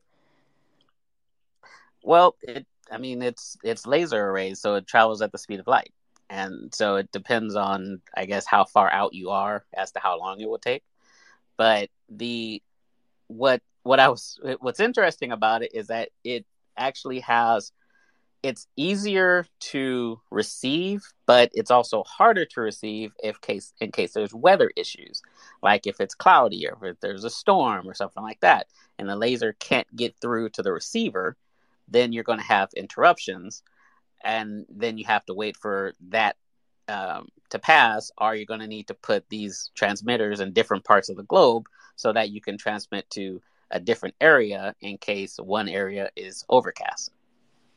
Well, 2.01 2.35
it 2.41 2.65
I 2.91 2.97
mean 2.97 3.21
it's 3.21 3.55
it's 3.63 3.85
laser 3.85 4.29
arrays, 4.29 4.59
so 4.59 4.75
it 4.75 4.87
travels 4.87 5.21
at 5.21 5.31
the 5.31 5.37
speed 5.37 5.59
of 5.59 5.67
light. 5.67 5.93
And 6.31 6.73
so 6.73 6.95
it 6.95 7.11
depends 7.11 7.55
on 7.55 8.01
I 8.17 8.25
guess 8.25 8.47
how 8.47 8.65
far 8.65 8.89
out 8.89 9.13
you 9.13 9.29
are 9.29 9.63
as 9.75 9.91
to 9.91 9.99
how 9.99 10.17
long 10.17 10.39
it 10.39 10.49
will 10.49 10.57
take. 10.57 10.83
But 11.59 11.89
the 12.07 12.63
what 13.27 13.61
what 13.83 13.99
I 13.99 14.07
was 14.07 14.39
what's 14.61 14.79
interesting 14.79 15.33
about 15.33 15.61
it 15.61 15.75
is 15.75 15.87
that 15.87 16.07
it 16.23 16.45
actually 16.77 17.19
has 17.19 17.73
it's 18.41 18.65
easier 18.77 19.45
to 19.59 20.21
receive, 20.31 21.01
but 21.25 21.51
it's 21.53 21.69
also 21.69 22.03
harder 22.03 22.45
to 22.45 22.61
receive 22.61 23.11
if 23.21 23.41
case 23.41 23.73
in 23.81 23.91
case 23.91 24.13
there's 24.13 24.33
weather 24.33 24.71
issues, 24.77 25.21
like 25.61 25.85
if 25.85 25.99
it's 25.99 26.15
cloudy 26.15 26.65
or 26.65 26.77
if 26.87 26.99
there's 27.01 27.25
a 27.25 27.29
storm 27.29 27.89
or 27.89 27.93
something 27.93 28.23
like 28.23 28.39
that, 28.39 28.67
and 28.97 29.09
the 29.09 29.17
laser 29.17 29.51
can't 29.59 29.93
get 29.93 30.15
through 30.21 30.47
to 30.51 30.63
the 30.63 30.71
receiver, 30.71 31.35
then 31.89 32.13
you're 32.13 32.23
going 32.23 32.39
to 32.39 32.45
have 32.45 32.69
interruptions, 32.77 33.63
and 34.23 34.65
then 34.69 34.97
you 34.97 35.03
have 35.03 35.25
to 35.25 35.33
wait 35.33 35.57
for 35.57 35.93
that 36.07 36.37
um, 36.89 37.29
to 37.49 37.59
pass, 37.59 38.11
are 38.17 38.35
you're 38.35 38.45
going 38.45 38.59
to 38.59 38.67
need 38.67 38.87
to 38.87 38.93
put 38.93 39.27
these 39.29 39.71
transmitters 39.75 40.39
in 40.39 40.53
different 40.53 40.83
parts 40.83 41.09
of 41.09 41.17
the 41.17 41.23
globe 41.23 41.67
so 41.95 42.11
that 42.13 42.29
you 42.29 42.41
can 42.41 42.57
transmit 42.57 43.09
to 43.11 43.41
a 43.71 43.79
different 43.79 44.15
area 44.19 44.73
in 44.81 44.97
case 44.97 45.37
one 45.37 45.69
area 45.69 46.09
is 46.15 46.43
overcast. 46.49 47.11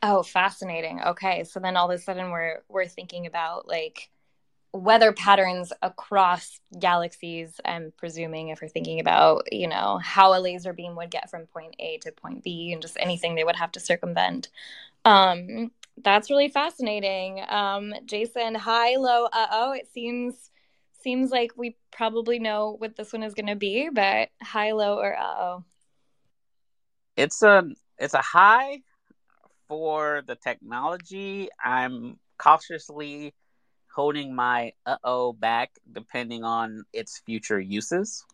Oh, 0.01 0.23
fascinating. 0.23 1.01
Okay, 1.01 1.43
so 1.43 1.59
then 1.59 1.77
all 1.77 1.89
of 1.89 1.97
a 1.97 2.01
sudden 2.01 2.31
we're 2.31 2.61
we're 2.67 2.87
thinking 2.87 3.25
about 3.25 3.67
like 3.67 4.09
weather 4.73 5.13
patterns 5.13 5.71
across 5.81 6.59
galaxies. 6.77 7.61
I'm 7.63 7.93
presuming 7.95 8.49
if 8.49 8.61
we're 8.61 8.67
thinking 8.67 8.99
about 8.99 9.51
you 9.51 9.67
know 9.67 9.99
how 9.99 10.37
a 10.37 10.41
laser 10.41 10.73
beam 10.73 10.95
would 10.95 11.11
get 11.11 11.29
from 11.29 11.45
point 11.45 11.75
A 11.79 11.99
to 11.99 12.11
point 12.11 12.43
B 12.43 12.73
and 12.73 12.81
just 12.81 12.97
anything 12.99 13.35
they 13.35 13.43
would 13.43 13.55
have 13.55 13.71
to 13.73 13.79
circumvent. 13.79 14.49
Um, 15.05 15.71
that's 16.01 16.29
really 16.29 16.49
fascinating. 16.49 17.41
Um, 17.47 17.93
Jason, 18.05 18.55
high, 18.55 18.95
low, 18.95 19.25
uh 19.25 19.47
oh. 19.51 19.71
It 19.73 19.87
seems 19.93 20.51
seems 21.01 21.31
like 21.31 21.51
we 21.57 21.75
probably 21.91 22.39
know 22.39 22.75
what 22.77 22.95
this 22.95 23.11
one 23.13 23.23
is 23.23 23.33
going 23.33 23.47
to 23.47 23.55
be, 23.55 23.89
but 23.89 24.29
high, 24.41 24.71
low, 24.71 24.97
or 24.99 25.15
uh 25.17 25.35
oh 25.37 25.63
it's 27.15 27.41
a 27.43 27.63
it's 27.97 28.13
a 28.13 28.21
high 28.21 28.81
for 29.67 30.23
the 30.25 30.35
technology. 30.35 31.49
I'm 31.63 32.19
cautiously 32.37 33.33
holding 33.93 34.35
my 34.35 34.73
uh 34.85 34.97
oh 35.03 35.33
back 35.33 35.71
depending 35.91 36.43
on 36.43 36.83
its 36.93 37.19
future 37.25 37.59
uses. 37.59 38.25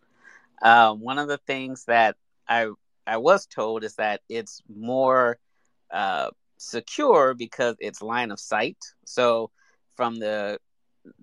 Uh, 0.62 0.94
one 0.94 1.18
of 1.20 1.28
the 1.28 1.38
things 1.38 1.86
that 1.86 2.16
I 2.48 2.70
I 3.06 3.18
was 3.18 3.46
told 3.46 3.84
is 3.84 3.96
that 3.96 4.22
it's 4.30 4.62
more 4.74 5.38
uh, 5.92 6.30
secure 6.60 7.34
because 7.34 7.75
it's 7.80 8.01
line 8.01 8.32
of 8.32 8.39
sight. 8.39 8.78
So 9.06 9.50
from 9.96 10.16
the 10.18 10.60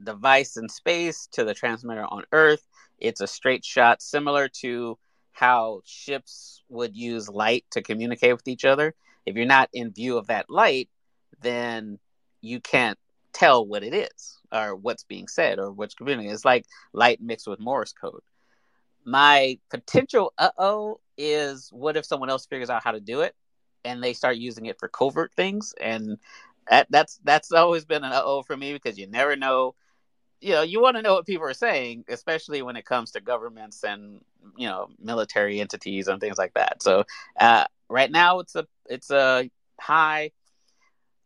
device 0.03 0.57
in 0.57 0.69
space 0.69 1.29
to 1.33 1.45
the 1.45 1.55
transmitter 1.55 2.05
on 2.05 2.25
Earth, 2.33 2.67
it's 2.99 3.21
a 3.21 3.27
straight 3.27 3.65
shot, 3.65 4.03
similar 4.03 4.49
to 4.61 4.99
how 5.33 5.83
ships 5.85 6.63
would 6.69 6.97
use 6.97 7.29
light 7.29 7.65
to 7.71 7.83
communicate 7.83 8.33
with 8.33 8.49
each 8.49 8.65
other. 8.65 8.95
If 9.27 9.37
you're 9.37 9.47
not 9.47 9.69
in 9.73 9.93
view 9.93 10.17
of 10.17 10.29
that 10.29 10.49
light, 10.49 10.89
then 11.43 11.99
you 12.41 12.61
can't 12.61 12.99
tell 13.33 13.67
what 13.67 13.83
it 13.83 13.93
is 13.93 14.39
or 14.51 14.75
what's 14.75 15.05
being 15.05 15.29
said 15.29 15.59
or 15.59 15.71
what's 15.71 15.95
communicating. 15.95 16.33
It's 16.33 16.45
like 16.45 16.65
light 16.95 17.21
mixed 17.21 17.47
with 17.47 17.61
Morse 17.61 17.93
code. 17.93 18.23
My 19.05 19.59
potential 19.69 20.33
uh 20.39 20.51
oh 20.57 21.01
is 21.19 21.69
what 21.71 21.97
if 21.97 22.07
someone 22.07 22.31
else 22.31 22.47
figures 22.47 22.71
out 22.71 22.83
how 22.83 22.93
to 22.93 23.01
do 23.01 23.21
it 23.21 23.35
and 23.87 24.03
they 24.03 24.13
start 24.13 24.37
using 24.37 24.67
it 24.67 24.79
for 24.79 24.89
covert 24.89 25.33
things 25.35 25.75
and 25.81 26.19
that, 26.71 26.87
that's 26.91 27.19
that's 27.25 27.53
always 27.53 27.85
been 27.85 28.05
an 28.05 28.13
uh 28.13 28.23
oh 28.25 28.43
for 28.43 28.57
me 28.57 28.73
because 28.73 28.99
you 28.99 29.07
never 29.07 29.37
know. 29.37 29.75
You 30.41 30.53
know 30.53 30.63
you 30.63 30.83
want 30.83 30.97
to 30.97 31.03
know 31.03 31.15
what 31.15 31.27
people 31.27 31.47
are 31.47 31.55
saying 31.55 32.05
especially 32.09 32.61
when 32.61 32.77
it 32.77 32.85
comes 32.85 33.13
to 33.13 33.23
governments 33.23 33.83
and 33.85 34.21
you 34.57 34.69
know 34.69 34.89
military 35.03 35.61
entities 35.61 36.09
and 36.09 36.21
things 36.21 36.37
like 36.37 36.53
that. 36.55 36.83
So 36.83 37.05
uh, 37.41 37.65
right 37.89 38.11
now 38.11 38.41
it's 38.41 38.55
a 38.55 38.67
it's 38.87 39.11
a 39.11 39.51
high. 39.81 40.33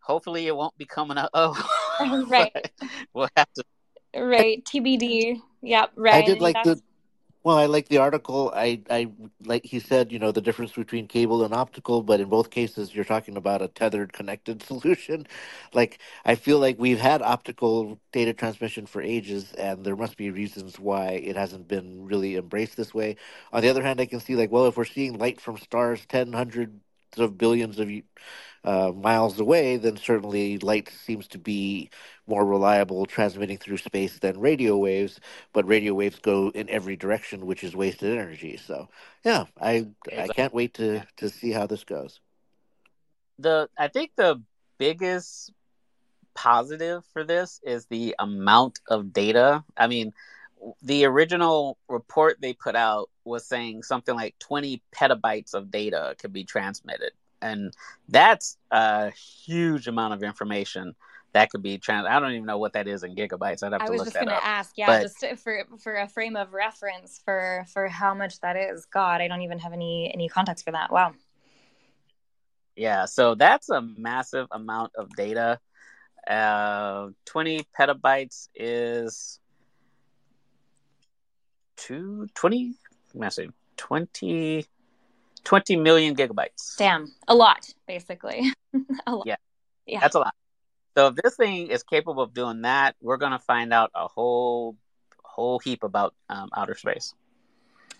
Hopefully 0.01 0.47
it 0.47 0.55
won't 0.55 0.77
become 0.79 1.11
an 1.11 1.27
oh 1.35 1.57
right. 2.29 2.71
We'll 3.13 3.29
have 3.37 3.53
to 3.55 3.65
right. 4.17 4.65
Tbd 4.65 5.41
yep 5.63 5.91
right. 5.95 6.15
i 6.15 6.27
did 6.27 6.41
like 6.41 6.63
the 6.65 6.81
well, 7.43 7.57
I 7.57 7.67
like 7.67 7.89
the 7.89 7.99
article. 7.99 8.53
I, 8.55 8.83
I 8.91 9.11
like 9.45 9.65
he 9.65 9.81
said, 9.81 10.13
you 10.13 10.19
know, 10.19 10.31
the 10.31 10.43
difference 10.43 10.73
between 10.73 11.09
cable 11.09 11.43
and 11.45 11.55
optical, 11.55 12.03
but 12.03 12.21
in 12.21 12.29
both 12.29 12.51
cases, 12.51 12.95
you're 12.95 13.05
talking 13.05 13.37
about 13.37 13.63
a 13.63 13.69
tethered, 13.69 14.13
connected 14.13 14.63
solution. 14.65 15.27
Like 15.73 16.01
I 16.25 16.35
feel 16.35 16.59
like 16.59 16.79
we've 16.79 17.01
had 17.01 17.23
optical 17.23 17.99
data 18.13 18.35
transmission 18.35 18.85
for 18.87 19.01
ages, 19.01 19.53
and 19.55 19.85
there 19.85 19.97
must 19.97 20.17
be 20.19 20.31
reasons 20.31 20.79
why 20.79 21.13
it 21.13 21.37
hasn't 21.37 21.67
been 21.69 22.05
really 22.05 22.37
embraced 22.37 22.77
this 22.77 22.93
way. 22.93 23.17
On 23.53 23.63
the 23.63 23.69
other 23.71 23.83
hand, 23.83 24.01
I 24.01 24.07
can 24.07 24.21
see 24.21 24.37
like, 24.37 24.51
well, 24.51 24.67
if 24.67 24.77
we're 24.77 24.85
seeing 24.85 25.19
light 25.19 25.41
from 25.41 25.57
stars 25.57 26.05
ten 26.07 26.33
hundred 26.35 26.81
of 27.19 27.39
billions 27.39 27.79
of 27.79 27.91
uh, 28.65 28.93
miles 28.95 29.41
away, 29.41 29.77
then 29.77 29.97
certainly 29.97 30.59
light 30.59 30.91
seems 31.05 31.27
to 31.29 31.39
be 31.39 31.91
more 32.27 32.45
reliable 32.45 33.07
transmitting 33.07 33.59
through 33.59 33.79
space 33.79 34.19
than 34.19 34.39
radio 34.39 34.77
waves. 34.77 35.21
But 35.53 35.67
radio 35.67 35.95
waves 35.95 36.19
go 36.19 36.51
in 36.51 36.69
every 36.69 36.97
direction, 36.97 37.47
which 37.47 37.65
is 37.65 37.75
wasted 37.75 38.13
energy. 38.13 38.57
So, 38.57 38.89
yeah, 39.25 39.47
I 39.61 39.89
I 40.17 40.29
can't 40.29 40.55
wait 40.55 40.75
to 40.75 41.03
to 41.17 41.29
see 41.29 41.51
how 41.51 41.67
this 41.67 41.85
goes. 41.85 42.21
The 43.39 43.69
I 43.79 43.89
think 43.89 44.13
the 44.17 44.43
biggest 44.79 45.53
positive 46.35 47.05
for 47.13 47.25
this 47.25 47.61
is 47.63 47.87
the 47.87 48.15
amount 48.19 48.81
of 48.89 49.13
data. 49.13 49.65
I 49.77 49.87
mean, 49.87 50.13
the 50.83 51.05
original 51.05 51.79
report 51.89 52.39
they 52.41 52.53
put 52.53 52.77
out 52.77 53.09
was 53.25 53.47
saying 53.47 53.83
something 53.83 54.15
like 54.15 54.39
20 54.41 54.83
petabytes 54.95 55.55
of 55.55 55.71
data 55.71 56.15
could 56.19 56.33
be 56.33 56.45
transmitted 56.45 57.13
and 57.43 57.73
that's 58.09 58.59
a 58.71 59.11
huge 59.11 59.89
amount 59.89 60.15
of 60.15 60.23
information 60.23 60.95
that 61.33 61.51
could 61.51 61.63
be 61.63 61.79
trans. 61.79 62.07
I 62.09 62.19
don't 62.19 62.33
even 62.33 62.47
know 62.47 62.59
what 62.59 62.73
that 62.73 62.89
is 62.89 63.05
in 63.05 63.15
gigabytes. 63.15 63.63
I'd 63.63 63.73
have 63.73 63.83
to 63.83 63.87
I 63.87 63.91
was 63.91 64.03
just 64.03 64.15
going 64.15 64.27
to 64.27 64.45
ask, 64.45 64.77
yeah, 64.77 64.87
but, 64.87 65.03
just 65.03 65.43
for 65.43 65.65
for 65.79 65.95
a 65.95 66.09
frame 66.09 66.37
of 66.37 66.53
reference 66.53 67.21
for 67.25 67.65
for 67.73 67.89
how 67.89 68.15
much 68.15 68.41
that 68.41 68.57
is. 68.57 68.85
God, 68.87 69.21
I 69.21 69.29
don't 69.29 69.43
even 69.43 69.59
have 69.61 69.73
any 69.73 70.11
any 70.13 70.29
context 70.29 70.65
for 70.65 70.73
that. 70.73 70.91
Wow. 70.91 71.15
Yeah, 72.77 73.05
so 73.05 73.35
that's 73.35 73.69
a 73.69 73.83
massive 73.83 74.47
amount 74.51 74.93
of 74.97 75.11
data. 75.15 75.61
Uh, 76.27 77.09
20 77.27 77.67
petabytes 77.79 78.49
is 78.55 79.40
two, 81.81 82.29
20, 82.35 82.75
massive, 83.15 83.53
20, 83.77 84.67
20 85.45 85.77
million 85.77 86.15
gigabytes. 86.15 86.77
Damn, 86.77 87.13
a 87.27 87.35
lot, 87.35 87.73
basically. 87.89 88.53
a 89.07 89.15
lot. 89.15 89.27
Yeah. 89.27 89.37
yeah, 89.87 90.01
that's 90.01 90.15
a 90.15 90.19
lot. 90.19 90.35
So 90.97 91.09
if 91.09 91.17
this 91.17 91.37
thing 91.37 91.69
is 91.69 91.83
capable 91.83 92.23
of 92.23 92.35
doing 92.35 92.63
that, 92.63 92.97
we're 93.01 93.17
going 93.17 93.33
to 93.33 93.39
find 93.39 93.73
out 93.73 93.91
a 93.95 94.09
whole 94.09 94.77
whole 95.25 95.59
heap 95.61 95.85
about 95.85 96.15
um, 96.29 96.51
outer 96.55 96.75
space. 96.75 97.15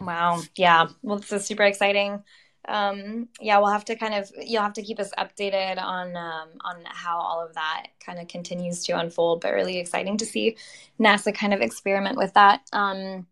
Wow. 0.01 0.43
Yeah. 0.57 0.89
Well, 1.03 1.19
this 1.19 1.33
is 1.33 1.47
super 1.47 1.63
exciting. 1.63 2.23
Um, 2.69 3.29
yeah, 3.41 3.59
we'll 3.59 3.71
have 3.71 3.87
to 3.87 3.97
kind 3.97 4.15
of 4.15 4.31
you'll 4.39 4.63
have 4.63 4.75
to 4.75 4.83
keep 4.83 5.01
us 5.01 5.11
updated 5.19 5.81
on 5.81 6.17
um, 6.17 6.49
on 6.63 6.83
how 6.85 7.19
all 7.19 7.45
of 7.45 7.55
that 7.55 7.87
kind 8.05 8.19
of 8.19 8.29
continues 8.29 8.85
to 8.85 8.99
unfold. 8.99 9.41
But 9.41 9.55
really 9.55 9.79
exciting 9.79 10.19
to 10.19 10.27
see 10.27 10.57
NASA 10.99 11.35
kind 11.35 11.55
of 11.55 11.61
experiment 11.61 12.19
with 12.19 12.35
that. 12.35 12.61
Um, 12.73 13.27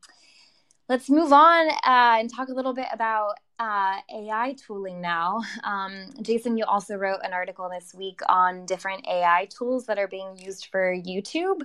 let's 0.89 1.11
move 1.11 1.33
on 1.33 1.69
uh, 1.69 2.17
and 2.19 2.33
talk 2.33 2.49
a 2.49 2.53
little 2.53 2.73
bit 2.73 2.87
about 2.93 3.35
uh, 3.59 3.97
AI 4.13 4.55
tooling 4.55 5.01
now. 5.01 5.41
Um, 5.65 6.11
Jason, 6.23 6.57
you 6.57 6.65
also 6.65 6.97
wrote 6.97 7.21
an 7.23 7.35
article 7.35 7.69
this 7.69 7.95
week 7.95 8.21
on 8.29 8.65
different 8.65 9.07
AI 9.07 9.47
tools 9.51 9.85
that 9.87 9.99
are 9.99 10.09
being 10.09 10.37
used 10.39 10.69
for 10.71 10.95
YouTube. 10.95 11.61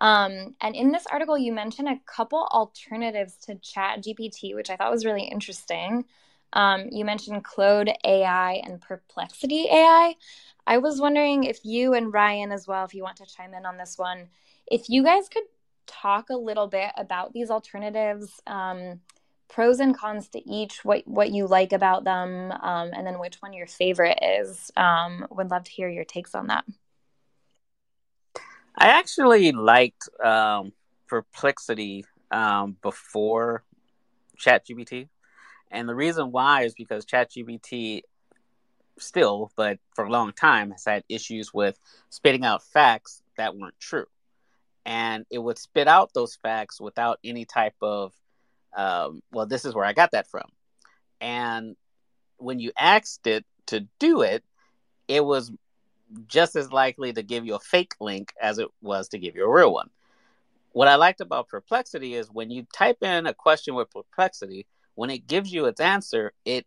Um, 0.00 0.56
and 0.60 0.74
in 0.74 0.90
this 0.90 1.06
article, 1.06 1.38
you 1.38 1.52
mentioned 1.52 1.88
a 1.88 2.00
couple 2.04 2.48
alternatives 2.50 3.36
to 3.46 3.54
Chat 3.56 4.02
GPT, 4.02 4.54
which 4.56 4.70
I 4.70 4.76
thought 4.76 4.90
was 4.90 5.04
really 5.04 5.22
interesting. 5.22 6.04
Um, 6.52 6.88
you 6.90 7.04
mentioned 7.04 7.44
Claude 7.44 7.90
AI 8.04 8.62
and 8.64 8.80
Perplexity 8.80 9.66
AI. 9.70 10.14
I 10.66 10.78
was 10.78 11.00
wondering 11.00 11.44
if 11.44 11.64
you 11.64 11.94
and 11.94 12.12
Ryan, 12.12 12.50
as 12.50 12.66
well, 12.66 12.84
if 12.84 12.94
you 12.94 13.02
want 13.02 13.18
to 13.18 13.26
chime 13.26 13.54
in 13.54 13.66
on 13.66 13.76
this 13.76 13.98
one, 13.98 14.28
if 14.66 14.88
you 14.88 15.04
guys 15.04 15.28
could 15.28 15.44
talk 15.86 16.30
a 16.30 16.36
little 16.36 16.66
bit 16.66 16.90
about 16.96 17.32
these 17.32 17.50
alternatives, 17.50 18.40
um, 18.46 19.00
pros 19.48 19.80
and 19.80 19.96
cons 19.96 20.28
to 20.28 20.50
each, 20.50 20.84
what 20.84 21.06
what 21.06 21.30
you 21.30 21.46
like 21.46 21.72
about 21.72 22.04
them, 22.04 22.52
um, 22.52 22.90
and 22.92 23.06
then 23.06 23.18
which 23.18 23.36
one 23.36 23.52
your 23.52 23.66
favorite 23.66 24.18
is. 24.22 24.70
Um, 24.76 25.26
would 25.30 25.50
love 25.50 25.64
to 25.64 25.70
hear 25.70 25.88
your 25.88 26.04
takes 26.04 26.34
on 26.34 26.48
that. 26.48 26.64
I 28.76 28.88
actually 28.88 29.52
liked 29.52 30.08
um, 30.22 30.72
Perplexity 31.06 32.04
um, 32.30 32.76
before 32.82 33.62
ChatGPT, 34.38 35.08
and 35.70 35.88
the 35.88 35.94
reason 35.94 36.32
why 36.32 36.62
is 36.64 36.74
because 36.74 37.04
ChatGPT 37.04 38.02
still, 38.98 39.52
but 39.56 39.78
for 39.94 40.04
a 40.04 40.10
long 40.10 40.32
time, 40.32 40.70
has 40.70 40.84
had 40.84 41.04
issues 41.08 41.52
with 41.52 41.78
spitting 42.10 42.44
out 42.44 42.62
facts 42.62 43.22
that 43.36 43.56
weren't 43.56 43.78
true 43.78 44.06
and 44.86 45.24
it 45.30 45.38
would 45.38 45.58
spit 45.58 45.88
out 45.88 46.12
those 46.14 46.36
facts 46.36 46.80
without 46.80 47.18
any 47.24 47.44
type 47.44 47.74
of 47.80 48.12
um, 48.76 49.22
well 49.32 49.46
this 49.46 49.64
is 49.64 49.74
where 49.74 49.84
i 49.84 49.92
got 49.92 50.10
that 50.12 50.28
from. 50.28 50.48
And 51.20 51.76
when 52.38 52.58
you 52.58 52.72
asked 52.78 53.26
it 53.26 53.44
to 53.66 53.86
do 53.98 54.22
it 54.22 54.44
it 55.08 55.24
was 55.24 55.52
just 56.26 56.54
as 56.56 56.72
likely 56.72 57.12
to 57.12 57.22
give 57.22 57.46
you 57.46 57.54
a 57.54 57.60
fake 57.60 57.94
link 58.00 58.32
as 58.40 58.58
it 58.58 58.68
was 58.82 59.08
to 59.08 59.18
give 59.18 59.34
you 59.34 59.44
a 59.44 59.52
real 59.52 59.72
one. 59.72 59.90
What 60.72 60.88
i 60.88 60.96
liked 60.96 61.20
about 61.20 61.48
perplexity 61.48 62.14
is 62.14 62.30
when 62.30 62.50
you 62.50 62.66
type 62.72 63.02
in 63.02 63.26
a 63.26 63.34
question 63.34 63.74
with 63.74 63.90
perplexity 63.90 64.66
when 64.96 65.10
it 65.10 65.26
gives 65.26 65.52
you 65.52 65.66
its 65.66 65.80
answer 65.80 66.32
it 66.44 66.66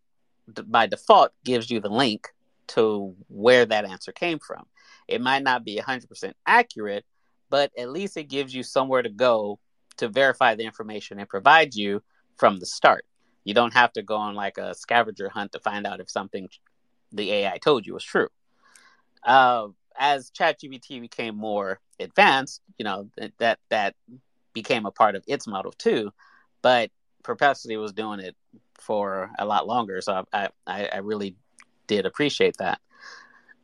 by 0.66 0.86
default 0.86 1.32
gives 1.44 1.70
you 1.70 1.80
the 1.80 1.88
link 1.88 2.28
to 2.68 3.14
where 3.28 3.66
that 3.66 3.84
answer 3.84 4.12
came 4.12 4.38
from. 4.38 4.66
It 5.06 5.20
might 5.20 5.42
not 5.42 5.64
be 5.64 5.78
100% 5.78 6.32
accurate 6.46 7.04
but 7.50 7.70
at 7.78 7.90
least 7.90 8.16
it 8.16 8.24
gives 8.24 8.54
you 8.54 8.62
somewhere 8.62 9.02
to 9.02 9.08
go 9.08 9.58
to 9.96 10.08
verify 10.08 10.54
the 10.54 10.64
information 10.64 11.18
and 11.18 11.28
provide 11.28 11.74
you 11.74 12.02
from 12.36 12.58
the 12.58 12.66
start. 12.66 13.04
You 13.44 13.54
don't 13.54 13.74
have 13.74 13.92
to 13.94 14.02
go 14.02 14.16
on 14.16 14.34
like 14.34 14.58
a 14.58 14.74
scavenger 14.74 15.28
hunt 15.28 15.52
to 15.52 15.60
find 15.60 15.86
out 15.86 16.00
if 16.00 16.10
something 16.10 16.48
the 17.12 17.30
AI 17.32 17.58
told 17.58 17.86
you 17.86 17.94
was 17.94 18.04
true. 18.04 18.28
Uh, 19.24 19.68
as 19.98 20.30
ChatGPT 20.30 21.00
became 21.00 21.36
more 21.36 21.80
advanced, 21.98 22.60
you 22.78 22.84
know 22.84 23.08
that 23.38 23.58
that 23.70 23.94
became 24.52 24.86
a 24.86 24.92
part 24.92 25.16
of 25.16 25.24
its 25.26 25.46
model 25.46 25.72
too. 25.72 26.10
But 26.62 26.90
Perplexity 27.24 27.76
was 27.76 27.92
doing 27.92 28.20
it 28.20 28.36
for 28.74 29.30
a 29.38 29.44
lot 29.44 29.66
longer, 29.66 30.00
so 30.00 30.24
I 30.32 30.48
I, 30.66 30.88
I 30.92 30.98
really 30.98 31.36
did 31.86 32.06
appreciate 32.06 32.56
that. 32.58 32.80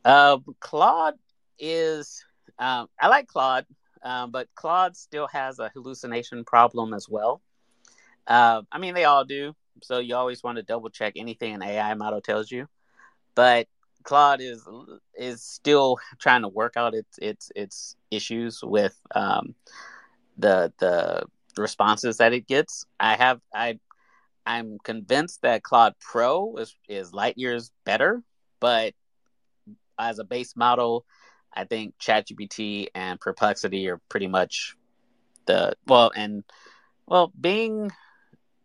Uh, 0.03 0.37
Claude 0.59 1.15
is 1.57 2.23
um, 2.59 2.87
I 2.99 3.07
like 3.07 3.27
Claude, 3.27 3.65
um, 4.03 4.31
but 4.31 4.47
Claude 4.55 4.95
still 4.95 5.27
has 5.27 5.59
a 5.59 5.69
hallucination 5.69 6.43
problem 6.45 6.93
as 6.93 7.07
well. 7.09 7.41
Uh, 8.27 8.61
I 8.71 8.77
mean, 8.77 8.93
they 8.93 9.05
all 9.05 9.25
do. 9.25 9.55
So 9.83 9.99
you 9.99 10.15
always 10.15 10.43
want 10.43 10.57
to 10.57 10.63
double 10.63 10.89
check 10.89 11.13
anything 11.15 11.53
an 11.53 11.61
AI 11.61 11.93
model 11.95 12.21
tells 12.21 12.51
you. 12.51 12.67
But 13.35 13.67
Claude 14.03 14.39
is 14.41 14.65
is 15.17 15.43
still 15.43 15.97
trying 16.19 16.43
to 16.43 16.47
work 16.47 16.77
out 16.77 16.93
its 16.93 17.17
its 17.19 17.51
its 17.55 17.95
issues 18.11 18.61
with 18.63 18.97
um, 19.13 19.55
the 20.37 20.71
the 20.79 21.23
responses 21.57 22.17
that 22.17 22.33
it 22.33 22.47
gets. 22.47 22.85
I 22.99 23.15
have 23.15 23.41
I 23.53 23.79
I'm 24.45 24.77
convinced 24.83 25.41
that 25.41 25.63
Claude 25.63 25.95
Pro 25.99 26.55
is 26.57 26.75
is 26.87 27.13
light 27.13 27.37
years 27.37 27.71
better, 27.83 28.21
but 28.59 28.93
as 29.97 30.19
a 30.19 30.23
base 30.23 30.55
model, 30.55 31.05
I 31.55 31.65
think 31.65 31.95
ChatGPT 31.99 32.87
and 32.93 33.19
Perplexity 33.19 33.89
are 33.89 33.99
pretty 34.09 34.27
much 34.27 34.75
the 35.45 35.73
well, 35.87 36.11
and 36.15 36.43
well, 37.05 37.31
Bing, 37.39 37.91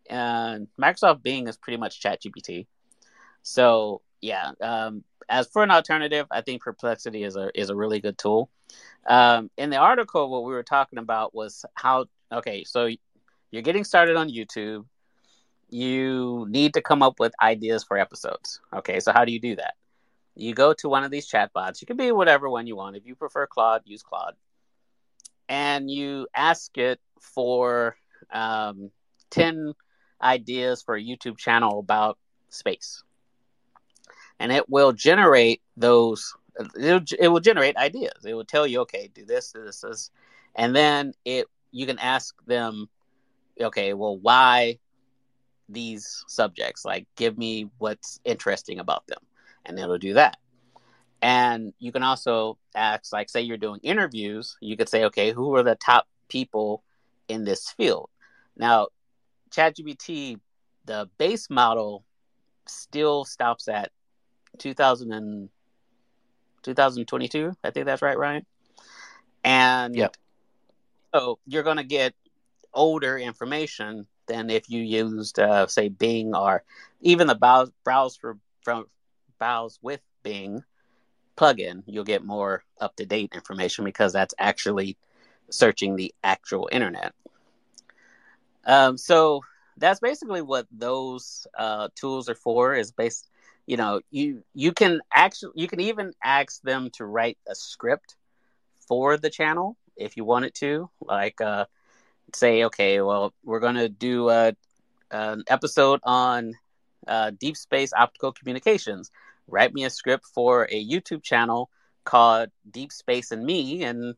uh, 0.09 0.59
Microsoft 0.79 1.23
Bing 1.23 1.47
is 1.47 1.57
pretty 1.57 1.77
much 1.77 2.01
ChatGPT. 2.01 2.67
So 3.43 4.01
yeah, 4.21 4.51
um, 4.61 5.03
as 5.29 5.47
for 5.47 5.63
an 5.63 5.71
alternative, 5.71 6.27
I 6.31 6.41
think 6.41 6.61
Perplexity 6.61 7.23
is 7.23 7.35
a 7.35 7.49
is 7.59 7.69
a 7.69 7.75
really 7.75 7.99
good 7.99 8.17
tool. 8.17 8.49
Um, 9.07 9.49
in 9.57 9.69
the 9.69 9.77
article, 9.77 10.29
what 10.29 10.43
we 10.43 10.53
were 10.53 10.63
talking 10.63 10.99
about 10.99 11.33
was 11.33 11.65
how 11.75 12.05
okay, 12.31 12.63
so 12.63 12.89
you're 13.51 13.61
getting 13.61 13.83
started 13.83 14.15
on 14.15 14.29
YouTube. 14.29 14.85
You 15.69 16.45
need 16.49 16.73
to 16.73 16.81
come 16.81 17.01
up 17.01 17.19
with 17.19 17.33
ideas 17.41 17.83
for 17.83 17.97
episodes. 17.97 18.59
Okay, 18.73 18.99
so 18.99 19.13
how 19.13 19.23
do 19.23 19.31
you 19.31 19.39
do 19.39 19.55
that? 19.55 19.75
You 20.35 20.53
go 20.53 20.73
to 20.73 20.89
one 20.89 21.03
of 21.03 21.11
these 21.11 21.29
chatbots. 21.29 21.81
You 21.81 21.87
can 21.87 21.97
be 21.97 22.11
whatever 22.11 22.49
one 22.49 22.67
you 22.67 22.75
want. 22.75 22.95
If 22.95 23.05
you 23.05 23.15
prefer 23.15 23.47
Claude, 23.47 23.81
use 23.85 24.03
Claude. 24.03 24.35
And 25.49 25.91
you 25.91 26.27
ask 26.35 26.77
it 26.77 26.99
for 27.19 27.97
um, 28.31 28.91
10 29.31 29.73
ideas 30.21 30.81
for 30.81 30.95
a 30.95 31.03
YouTube 31.03 31.37
channel 31.37 31.79
about 31.79 32.17
space. 32.49 33.03
And 34.39 34.51
it 34.51 34.69
will 34.69 34.93
generate 34.93 35.61
those, 35.75 36.33
it 36.79 37.31
will 37.31 37.39
generate 37.39 37.75
ideas. 37.75 38.25
It 38.25 38.33
will 38.33 38.45
tell 38.45 38.65
you, 38.65 38.81
okay, 38.81 39.09
do 39.13 39.25
this, 39.25 39.51
do 39.51 39.63
this, 39.65 39.81
this. 39.81 40.11
And 40.55 40.75
then 40.75 41.13
it 41.25 41.47
you 41.73 41.85
can 41.85 41.99
ask 41.99 42.35
them, 42.45 42.89
okay, 43.59 43.93
well, 43.93 44.17
why 44.17 44.79
these 45.69 46.25
subjects? 46.27 46.83
Like, 46.83 47.07
give 47.15 47.37
me 47.37 47.69
what's 47.77 48.19
interesting 48.25 48.79
about 48.79 49.07
them 49.07 49.19
and 49.65 49.79
it'll 49.79 49.97
do 49.97 50.13
that. 50.13 50.37
And 51.21 51.73
you 51.79 51.91
can 51.91 52.03
also 52.03 52.57
ask, 52.75 53.13
like, 53.13 53.29
say 53.29 53.41
you're 53.41 53.57
doing 53.57 53.79
interviews, 53.83 54.57
you 54.59 54.75
could 54.75 54.89
say, 54.89 55.05
okay, 55.05 55.31
who 55.31 55.55
are 55.55 55.63
the 55.63 55.75
top 55.75 56.07
people 56.29 56.83
in 57.27 57.43
this 57.43 57.69
field? 57.69 58.09
Now, 58.57 58.87
ChatGPT, 59.51 60.39
the 60.85 61.09
base 61.17 61.49
model 61.49 62.03
still 62.65 63.23
stops 63.23 63.67
at 63.67 63.91
2000 64.57 65.11
and 65.11 65.49
2022. 66.63 67.53
I 67.63 67.69
think 67.69 67.85
that's 67.85 68.01
right, 68.01 68.17
Ryan. 68.17 68.45
And 69.43 69.95
yep. 69.95 70.15
so 71.13 71.39
you're 71.45 71.63
going 71.63 71.77
to 71.77 71.83
get 71.83 72.13
older 72.73 73.17
information 73.17 74.07
than 74.27 74.49
if 74.49 74.69
you 74.69 74.81
used, 74.81 75.39
uh, 75.39 75.67
say, 75.67 75.89
Bing 75.89 76.35
or 76.35 76.63
even 77.01 77.27
the 77.27 77.35
browse, 77.35 77.71
browse 77.83 78.15
for 78.15 78.37
from 78.63 78.85
browse 79.41 79.79
with 79.81 80.01
Bing 80.21 80.63
plugin, 81.35 81.81
you'll 81.87 82.03
get 82.03 82.23
more 82.23 82.63
up 82.79 82.95
to 82.97 83.07
date 83.07 83.31
information 83.33 83.83
because 83.83 84.13
that's 84.13 84.35
actually 84.37 84.97
searching 85.49 85.95
the 85.95 86.13
actual 86.23 86.69
internet. 86.71 87.15
Um, 88.65 88.99
so 88.99 89.41
that's 89.77 89.99
basically 89.99 90.43
what 90.43 90.67
those 90.71 91.47
uh, 91.57 91.87
tools 91.95 92.29
are 92.29 92.35
for. 92.35 92.75
Is 92.75 92.91
based, 92.91 93.31
you 93.65 93.77
know, 93.77 94.01
you 94.11 94.43
you 94.53 94.73
can 94.73 95.01
actually 95.11 95.53
you 95.55 95.67
can 95.67 95.79
even 95.79 96.13
ask 96.23 96.61
them 96.61 96.91
to 96.97 97.05
write 97.05 97.39
a 97.47 97.55
script 97.55 98.15
for 98.87 99.17
the 99.17 99.31
channel 99.31 99.75
if 99.97 100.17
you 100.17 100.23
wanted 100.23 100.53
to, 100.55 100.87
like 101.01 101.41
uh, 101.41 101.65
say, 102.35 102.65
okay, 102.65 103.01
well, 103.01 103.33
we're 103.43 103.59
going 103.59 103.75
to 103.75 103.89
do 103.89 104.29
a, 104.29 104.53
an 105.09 105.43
episode 105.47 105.99
on 106.03 106.53
uh, 107.07 107.31
deep 107.31 107.57
space 107.57 107.91
optical 107.93 108.31
communications 108.31 109.09
write 109.51 109.73
me 109.73 109.83
a 109.83 109.89
script 109.89 110.25
for 110.33 110.67
a 110.69 110.85
YouTube 110.85 111.23
channel 111.23 111.69
called 112.03 112.49
Deep 112.69 112.91
Space 112.91 113.31
and 113.31 113.45
Me, 113.45 113.83
and 113.83 114.15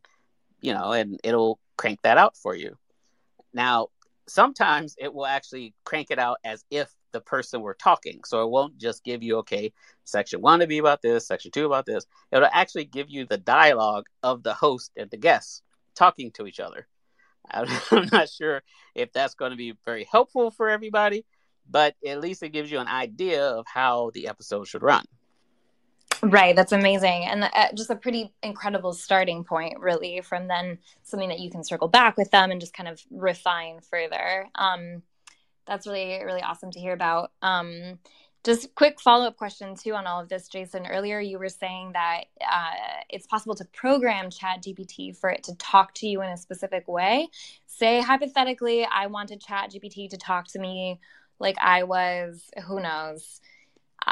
you 0.61 0.73
know, 0.73 0.91
and 0.91 1.19
it'll 1.23 1.59
crank 1.77 1.99
that 2.03 2.17
out 2.17 2.37
for 2.37 2.55
you. 2.55 2.77
Now, 3.53 3.89
sometimes 4.27 4.95
it 4.97 5.13
will 5.13 5.25
actually 5.25 5.73
crank 5.83 6.07
it 6.09 6.19
out 6.19 6.37
as 6.43 6.63
if 6.71 6.89
the 7.11 7.21
person 7.21 7.61
were 7.61 7.75
talking. 7.75 8.21
So 8.25 8.43
it 8.43 8.49
won't 8.49 8.77
just 8.77 9.03
give 9.03 9.23
you, 9.23 9.37
okay, 9.39 9.73
section 10.03 10.41
one 10.41 10.59
to 10.59 10.67
be 10.67 10.79
about 10.79 11.01
this, 11.01 11.27
section 11.27 11.51
two 11.51 11.65
about 11.65 11.85
this. 11.85 12.05
It'll 12.31 12.49
actually 12.51 12.85
give 12.85 13.09
you 13.09 13.25
the 13.25 13.37
dialogue 13.37 14.07
of 14.23 14.43
the 14.43 14.53
host 14.53 14.91
and 14.97 15.09
the 15.09 15.17
guests 15.17 15.61
talking 15.95 16.31
to 16.31 16.47
each 16.47 16.59
other. 16.59 16.87
I'm 17.51 18.09
not 18.11 18.29
sure 18.29 18.63
if 18.95 19.11
that's 19.11 19.35
going 19.35 19.51
to 19.51 19.57
be 19.57 19.75
very 19.85 20.07
helpful 20.09 20.49
for 20.49 20.69
everybody, 20.69 21.25
but 21.69 21.95
at 22.05 22.21
least 22.21 22.43
it 22.43 22.49
gives 22.49 22.71
you 22.71 22.79
an 22.79 22.87
idea 22.87 23.45
of 23.45 23.65
how 23.71 24.11
the 24.13 24.27
episode 24.27 24.67
should 24.67 24.81
run. 24.81 25.05
Right, 26.23 26.55
that's 26.55 26.73
amazing. 26.73 27.25
And 27.25 27.45
uh, 27.45 27.69
just 27.75 27.91
a 27.91 27.97
pretty 27.97 28.33
incredible 28.43 28.93
starting 28.93 29.43
point, 29.45 29.79
really, 29.79 30.21
from 30.21 30.47
then 30.49 30.79
something 31.03 31.29
that 31.29 31.39
you 31.41 31.51
can 31.51 31.63
circle 31.65 31.89
back 31.89 32.17
with 32.17 32.31
them 32.31 32.51
and 32.51 32.61
just 32.61 32.73
kind 32.75 32.89
of 32.89 33.01
refine 33.11 33.81
further. 33.81 34.49
Um, 34.55 35.03
that's 35.67 35.87
really, 35.87 36.23
really 36.25 36.41
awesome 36.41 36.71
to 36.71 36.79
hear 36.81 36.93
about. 36.93 37.31
Um, 37.41 37.99
Just 38.43 38.75
quick 38.75 39.01
follow 39.01 39.27
up 39.27 39.37
question 39.37 39.75
too 39.77 39.93
on 39.95 40.07
all 40.07 40.19
of 40.21 40.29
this, 40.31 40.49
Jason. 40.49 40.87
Earlier, 40.87 41.21
you 41.21 41.39
were 41.39 41.51
saying 41.51 41.93
that 41.93 42.25
uh, 42.41 42.71
it's 43.11 43.27
possible 43.27 43.55
to 43.57 43.65
program 43.67 44.31
Chat 44.31 44.63
GPT 44.63 45.15
for 45.17 45.29
it 45.29 45.43
to 45.45 45.55
talk 45.57 45.93
to 45.97 46.07
you 46.07 46.23
in 46.23 46.31
a 46.31 46.37
specific 46.39 46.89
way. 46.89 47.29
Say 47.67 48.01
hypothetically, 48.01 48.87
I 48.91 49.09
wanted 49.09 49.41
Chat 49.43 49.71
GPT 49.73 50.09
to 50.11 50.17
talk 50.17 50.47
to 50.49 50.59
me 50.59 50.99
like 51.39 51.57
I 51.61 51.83
was, 51.83 52.49
who 52.67 52.81
knows, 52.81 53.41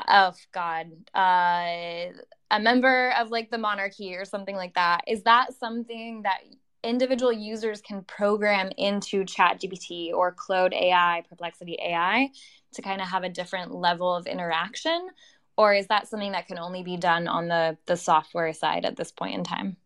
oh 0.08 0.34
God, 0.51 0.91
uh, 1.13 2.13
a 2.51 2.60
member 2.60 3.13
of 3.17 3.32
like 3.32 3.49
the 3.49 3.58
monarchy 3.58 4.15
or 4.15 4.25
something 4.25 4.56
like 4.56 4.73
that. 4.75 5.01
Is 5.08 5.23
that 5.23 5.54
something 5.54 6.23
that 6.23 6.39
individual 6.84 7.32
users 7.32 7.82
can 7.82 8.04
program 8.04 8.71
into 8.77 9.23
ChatGPT 9.23 10.12
or 10.12 10.32
Claude 10.32 10.73
AI, 10.73 11.23
Perplexity 11.30 11.77
AI 11.82 12.30
to 12.73 12.82
kind 12.82 13.01
of 13.01 13.08
have 13.08 13.23
a 13.23 13.30
different 13.30 13.73
level 13.73 14.13
of 14.13 14.27
interaction? 14.27 15.10
Or 15.58 15.73
is 15.73 15.88
that 15.88 16.08
something 16.08 16.32
that 16.32 16.47
can 16.47 16.58
only 16.58 16.84
be 16.84 16.97
done 16.97 17.27
on 17.27 17.47
the, 17.47 17.77
the 17.86 17.97
software 17.97 18.54
side 18.54 18.86
at 18.86 18.95
this 18.95 19.12
point 19.12 19.36
in 19.36 19.43
time? 19.43 19.77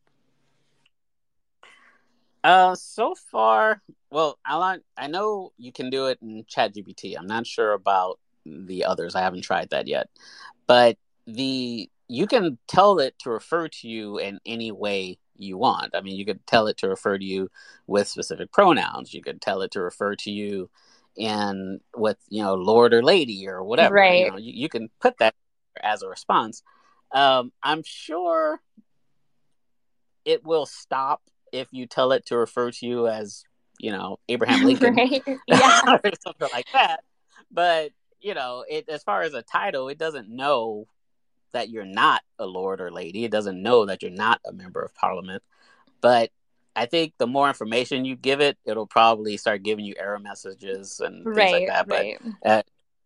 Uh, 2.44 2.76
so 2.76 3.16
far, 3.16 3.82
well, 4.12 4.38
I 4.46 4.78
I 4.96 5.08
know 5.08 5.52
you 5.58 5.72
can 5.72 5.90
do 5.90 6.06
it 6.06 6.20
in 6.22 6.44
ChatGPT. 6.44 7.16
I'm 7.18 7.26
not 7.26 7.48
sure 7.48 7.74
about 7.74 8.20
the 8.46 8.86
others. 8.86 9.16
I 9.16 9.22
haven't 9.22 9.42
tried 9.42 9.70
that 9.72 9.88
yet, 9.88 10.10
but 10.68 10.98
the 11.28 11.90
you 12.08 12.28
can 12.28 12.58
tell 12.68 13.00
it 13.00 13.18
to 13.20 13.32
refer 13.32 13.68
to 13.68 13.88
you 13.88 14.20
in 14.20 14.40
any 14.46 14.72
way 14.72 15.18
you 15.38 15.58
want. 15.58 15.96
I 15.96 16.02
mean, 16.02 16.16
you 16.16 16.26
could 16.26 16.46
tell 16.46 16.68
it 16.68 16.78
to 16.78 16.88
refer 16.88 17.18
to 17.18 17.26
you 17.26 17.50
with 17.88 18.08
specific 18.08 18.52
pronouns. 18.52 19.14
You 19.14 19.22
could 19.22 19.42
tell 19.42 19.62
it 19.62 19.72
to 19.72 19.82
refer 19.82 20.16
to 20.16 20.32
you 20.32 20.70
in 21.18 21.80
with 21.96 22.18
you 22.30 22.44
know 22.44 22.56
lord 22.56 22.94
or 22.94 23.02
lady 23.02 23.48
or 23.48 23.64
whatever. 23.64 23.96
Right. 23.96 24.26
You, 24.26 24.32
know, 24.32 24.38
you, 24.38 24.52
you 24.54 24.70
can 24.70 24.90
put 25.00 25.18
that 25.20 25.34
as 25.82 26.04
a 26.04 26.10
response. 26.10 26.64
Um, 27.12 27.52
I'm 27.64 27.84
sure 27.86 28.60
it 30.26 30.44
will 30.44 30.66
stop 30.66 31.22
if 31.52 31.68
you 31.72 31.86
tell 31.86 32.12
it 32.12 32.26
to 32.28 32.38
refer 32.38 32.72
to 32.72 32.86
you 32.86 33.08
as 33.08 33.44
you 33.80 33.92
know 33.92 34.20
Abraham 34.28 34.64
Lincoln 34.66 34.96
right? 34.96 35.24
Yeah. 35.48 35.82
or 36.04 36.12
something 36.24 36.50
like 36.52 36.68
that. 36.74 37.02
But 37.52 37.92
you 38.26 38.34
know, 38.34 38.66
it 38.68 38.90
as 38.90 39.04
far 39.04 39.22
as 39.22 39.36
a 39.36 39.44
title, 39.44 39.88
it 39.88 40.00
doesn't 40.00 40.30
know 40.30 40.88
that 41.54 41.70
you're 41.70 41.86
not 41.86 42.24
a 42.40 42.46
lord 42.48 42.82
or 42.82 42.90
lady. 42.90 43.24
It 43.24 43.32
doesn't 43.32 43.62
know 43.62 43.86
that 43.86 44.02
you're 44.02 44.10
not 44.10 44.42
a 44.44 44.52
member 44.52 44.82
of 44.82 44.96
parliament. 44.96 45.44
But 46.02 46.32
I 46.76 46.88
think 46.88 47.14
the 47.20 47.28
more 47.28 47.48
information 47.48 48.04
you 48.04 48.16
give 48.16 48.42
it, 48.42 48.58
it'll 48.66 48.88
probably 48.88 49.38
start 49.38 49.62
giving 49.62 49.86
you 49.86 49.94
error 49.98 50.18
messages 50.18 51.00
and 51.00 51.24
things 51.24 51.38
right, 51.38 51.52
like 51.54 51.68
that. 51.68 51.88
right. 51.88 52.20
But 52.42 52.50
uh, 52.50 52.64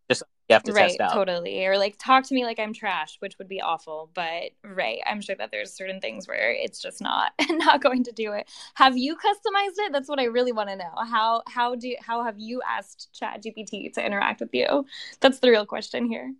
just 0.09 0.23
you 0.49 0.55
have 0.55 0.63
to 0.63 0.73
right, 0.73 0.89
test 0.89 0.99
out. 0.99 1.13
totally. 1.13 1.65
Or 1.65 1.77
like 1.77 1.95
talk 1.99 2.23
to 2.25 2.33
me 2.33 2.43
like 2.43 2.59
I'm 2.59 2.73
trash, 2.73 3.17
which 3.19 3.37
would 3.37 3.47
be 3.47 3.61
awful. 3.61 4.09
But 4.15 4.51
right, 4.63 4.99
I'm 5.05 5.21
sure 5.21 5.35
that 5.35 5.51
there's 5.51 5.71
certain 5.71 6.01
things 6.01 6.27
where 6.27 6.51
it's 6.51 6.81
just 6.81 7.01
not 7.01 7.33
not 7.49 7.83
going 7.83 8.03
to 8.05 8.11
do 8.11 8.33
it. 8.33 8.49
Have 8.73 8.97
you 8.97 9.15
customized 9.15 9.77
it? 9.77 9.93
That's 9.93 10.09
what 10.09 10.19
I 10.19 10.25
really 10.25 10.51
want 10.51 10.69
to 10.69 10.75
know. 10.75 10.91
How 11.07 11.43
how 11.47 11.75
do 11.75 11.95
how 12.01 12.23
have 12.23 12.39
you 12.39 12.61
asked 12.67 13.13
Chat 13.13 13.43
GPT 13.43 13.93
to 13.93 14.05
interact 14.05 14.39
with 14.39 14.49
you? 14.53 14.85
That's 15.19 15.39
the 15.39 15.51
real 15.51 15.67
question 15.67 16.07
here. 16.07 16.33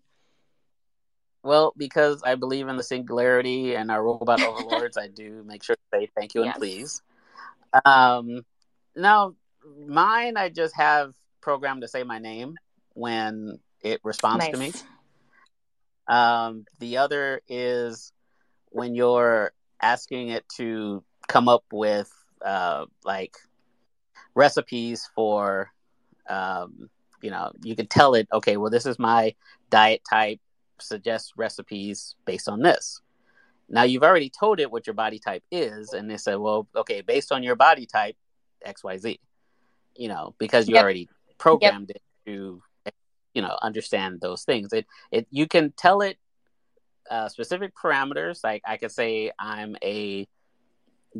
Well, 1.44 1.74
because 1.78 2.22
I 2.24 2.36
believe 2.36 2.68
in 2.68 2.78
the 2.78 2.84
singularity 2.84 3.76
and 3.76 3.92
our 3.92 4.04
robot 4.04 4.42
overlords, 4.44 4.98
I 4.98 5.08
do 5.08 5.44
make 5.46 5.64
sure 5.64 5.76
to 5.76 5.98
say 6.00 6.10
thank 6.16 6.34
you 6.34 6.44
and 6.44 6.54
please. 6.54 7.02
Um, 7.86 8.42
now, 8.96 9.36
mine, 9.88 10.36
I 10.36 10.50
just 10.50 10.76
have 10.76 11.14
programmed 11.42 11.84
to 11.84 11.88
say 11.88 12.04
my 12.04 12.18
name 12.18 12.56
when 12.94 13.60
it 13.82 14.00
responds 14.04 14.48
to 14.50 14.58
me. 14.58 14.74
Um, 16.08 16.66
the 16.80 16.98
other 16.98 17.42
is 17.48 18.12
when 18.70 18.96
you're 18.96 19.52
asking 19.82 20.30
it 20.30 20.48
to 20.58 21.04
come 21.28 21.48
up 21.48 21.64
with 21.72 22.12
uh, 22.44 22.86
like 23.04 23.36
recipes 24.34 25.10
for, 25.16 25.72
um, 26.28 26.90
you 27.22 27.30
know, 27.30 27.52
you 27.64 27.76
can 27.76 27.88
tell 27.88 28.16
it, 28.16 28.28
okay, 28.34 28.58
well, 28.58 28.72
this 28.72 28.86
is 28.86 28.98
my 28.98 29.36
diet 29.70 30.02
type, 30.10 30.40
suggest 30.80 31.34
recipes 31.36 32.16
based 32.26 32.48
on 32.50 32.62
this. 32.62 33.02
Now 33.70 33.84
you've 33.84 34.04
already 34.04 34.32
told 34.32 34.60
it 34.60 34.72
what 34.72 34.88
your 34.88 34.96
body 34.96 35.20
type 35.20 35.44
is, 35.52 35.94
and 35.94 36.10
they 36.10 36.18
said, 36.18 36.36
well, 36.36 36.68
okay, 36.76 37.02
based 37.02 37.32
on 37.32 37.44
your 37.44 37.56
body 37.56 37.86
type, 37.86 38.16
X, 38.64 38.84
Y, 38.84 38.98
Z. 38.98 39.20
You 39.96 40.08
know, 40.08 40.34
because 40.40 40.68
you 40.68 40.76
Yep. 40.76 40.84
already 40.84 41.10
programmed 41.38 41.92
it 41.92 42.02
to, 42.26 42.64
you 43.40 43.48
know, 43.48 43.58
understand 43.62 44.20
those 44.20 44.44
things. 44.44 44.74
It, 44.74 44.86
it, 45.12 45.26
you 45.32 45.48
can 45.48 45.72
tell 45.78 46.02
it 46.02 46.18
uh, 47.10 47.30
specific 47.30 47.72
parameters. 47.74 48.44
Like 48.44 48.62
I 48.68 48.76
could 48.76 48.92
say, 48.92 49.32
I'm 49.40 49.78
a 49.82 50.28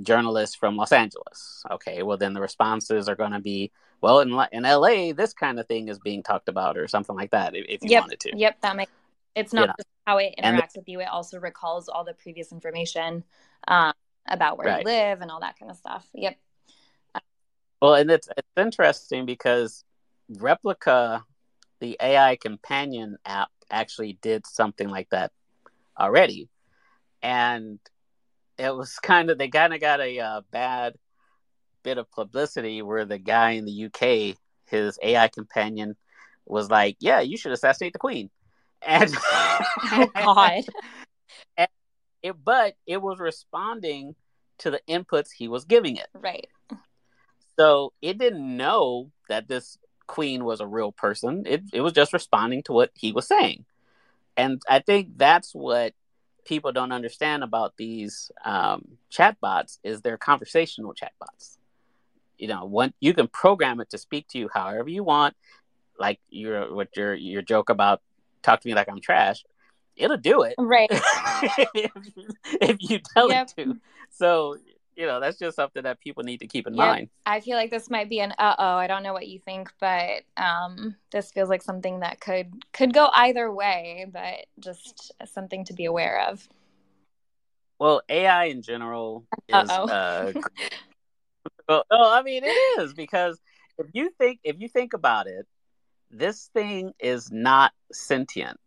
journalist 0.02 0.60
from 0.60 0.76
Los 0.76 0.92
Angeles. 0.92 1.64
Okay, 1.72 2.04
well 2.04 2.18
then 2.18 2.34
the 2.34 2.42
responses 2.42 3.08
are 3.08 3.16
going 3.16 3.32
to 3.32 3.40
be, 3.40 3.72
well, 4.02 4.20
in 4.20 4.38
in 4.52 4.64
LA, 4.64 5.14
this 5.14 5.32
kind 5.32 5.62
of 5.62 5.68
thing 5.68 5.88
is 5.88 5.98
being 6.00 6.22
talked 6.22 6.50
about, 6.50 6.78
or 6.78 6.90
something 6.90 7.16
like 7.16 7.32
that. 7.32 7.56
If, 7.56 7.66
if 7.70 7.84
you 7.84 7.92
Yep. 7.92 8.02
wanted 8.02 8.20
to. 8.20 8.38
Yep, 8.38 8.62
that 8.62 8.76
makes 8.76 8.92
it's 9.36 9.54
not 9.54 9.68
know, 9.68 9.74
just 9.78 9.88
how 10.06 10.18
it 10.18 10.36
interacts 10.38 10.76
with 10.76 10.90
you, 10.90 11.00
it 11.00 11.08
also 11.08 11.40
recalls 11.40 11.88
all 11.88 12.04
the 12.04 12.14
previous 12.14 12.52
information 12.52 13.24
um, 13.70 13.94
about 14.28 14.58
where 14.58 14.68
Right. 14.68 14.80
you 14.80 14.86
live 14.86 15.22
and 15.22 15.32
all 15.32 15.40
that 15.40 15.58
kind 15.58 15.72
of 15.72 15.78
stuff. 15.78 16.06
Yep. 16.14 16.36
Well, 17.82 17.94
and 17.94 18.12
it's 18.12 18.28
it's 18.36 18.48
interesting 18.58 19.26
because 19.26 19.86
Replika, 20.32 21.24
the 21.80 21.98
AI 22.02 22.36
companion 22.36 23.18
app, 23.26 23.50
actually 23.72 24.18
did 24.22 24.46
something 24.48 24.90
like 24.90 25.10
that 25.10 25.32
already, 26.00 26.50
and 27.22 27.80
it 28.58 28.76
was 28.76 29.00
kind 29.02 29.30
of 29.30 29.38
they 29.38 29.50
kind 29.50 29.74
of 29.74 29.82
got 29.82 30.02
a 30.02 30.20
uh, 30.20 30.42
bad 30.52 30.96
bit 31.84 31.98
of 31.98 32.12
publicity 32.12 32.82
where 32.82 33.06
the 33.06 33.18
guy 33.18 33.52
in 33.52 33.66
the 33.66 33.86
UK, 33.86 34.38
his 34.66 35.00
AI 35.02 35.28
companion, 35.30 35.96
was 36.46 36.70
like, 36.70 36.98
"Yeah, 37.00 37.22
you 37.22 37.38
should 37.38 37.52
assassinate 37.52 37.94
the 37.94 38.00
queen," 38.00 38.30
and 38.82 39.16
Oh 39.92 40.12
God. 40.16 40.64
it, 42.22 42.36
but 42.44 42.76
it 42.86 43.02
was 43.02 43.20
responding 43.20 44.16
to 44.60 44.72
the 44.72 44.82
inputs 44.90 45.30
he 45.36 45.48
was 45.48 45.66
giving 45.66 45.96
it. 45.96 46.08
right. 46.14 46.48
So 47.58 47.92
it 48.02 48.18
didn't 48.18 48.56
know 48.56 49.12
that 49.28 49.48
this 49.50 49.78
queen 50.10 50.44
was 50.44 50.60
a 50.60 50.68
real 50.68 50.92
person. 50.92 51.44
It 51.46 51.64
it 51.72 51.82
was 51.82 51.94
just 51.94 52.14
responding 52.14 52.64
to 52.64 52.74
what 52.74 52.92
he 52.96 53.12
was 53.14 53.28
saying. 53.28 53.64
And 54.36 54.62
I 54.68 54.80
think 54.80 55.10
that's 55.18 55.54
what 55.54 55.94
people 56.46 56.72
don't 56.72 56.92
understand 56.92 57.44
about 57.44 57.76
these 57.78 58.32
um, 58.44 58.98
chatbots 59.12 59.78
is 59.84 60.02
they're 60.02 60.18
conversational 60.18 60.96
chatbots. 60.96 61.58
You 62.40 62.48
know, 62.48 62.66
one 62.66 62.94
you 63.00 63.14
can 63.14 63.28
program 63.28 63.80
it 63.82 63.92
to 63.92 64.00
speak 64.00 64.28
to 64.30 64.40
you 64.40 64.50
however 64.52 64.90
you 64.90 65.04
want, 65.04 65.36
like 66.00 66.20
your 66.30 66.74
what 66.74 66.90
your 66.98 67.14
your 67.14 67.44
joke 67.44 67.70
about 67.70 68.02
talk 68.42 68.62
to 68.62 68.68
me 68.68 68.74
like 68.74 68.90
I'm 68.90 69.00
trash. 69.02 69.46
It'll 69.96 70.18
do 70.18 70.42
it 70.44 70.56
Right. 70.58 70.90
if, 70.92 71.92
you, 72.16 72.28
if 72.62 72.78
you 72.80 73.00
tell 73.14 73.30
Yep. 73.30 73.50
it 73.58 73.64
to. 73.64 73.78
So 74.10 74.58
you 75.00 75.06
know 75.06 75.22
that's 75.22 75.40
just 75.40 75.56
something 75.56 75.84
that 75.84 76.02
people 76.02 76.24
need 76.24 76.42
to 76.42 76.48
keep 76.48 76.68
in 76.68 76.76
Yep. 76.76 76.86
mind. 76.86 77.10
I 77.26 77.40
feel 77.40 77.56
like 77.56 77.72
this 77.72 77.90
might 77.90 78.10
be 78.10 78.20
an 78.20 78.34
uh 78.38 78.56
oh. 78.60 78.76
I 78.76 78.86
don't 78.86 79.02
know 79.02 79.14
what 79.14 79.30
you 79.30 79.40
think, 79.40 79.72
but 79.80 80.24
um, 80.36 80.96
this 81.12 81.32
feels 81.32 81.48
like 81.48 81.62
something 81.62 82.02
that 82.02 82.20
could 82.20 82.52
could 82.74 82.94
go 82.94 83.10
either 83.14 83.50
way, 83.52 84.06
but 84.12 84.46
just 84.60 85.14
something 85.26 85.64
to 85.66 85.74
be 85.74 85.86
aware 85.86 86.28
of. 86.28 86.48
Well, 87.80 88.02
AI 88.10 88.46
in 88.46 88.62
general 88.62 89.26
is. 89.48 89.70
Uh, 89.70 90.34
well, 91.70 91.86
no, 91.90 92.12
I 92.12 92.22
mean 92.22 92.44
it 92.44 92.58
is 92.82 92.94
because 92.94 93.40
if 93.78 93.88
you 93.94 94.10
think 94.18 94.42
if 94.44 94.58
you 94.60 94.68
think 94.68 94.92
about 94.92 95.28
it, 95.28 95.48
this 96.12 96.50
thing 96.54 96.92
is 97.00 97.32
not 97.32 97.72
sentient. 97.94 98.60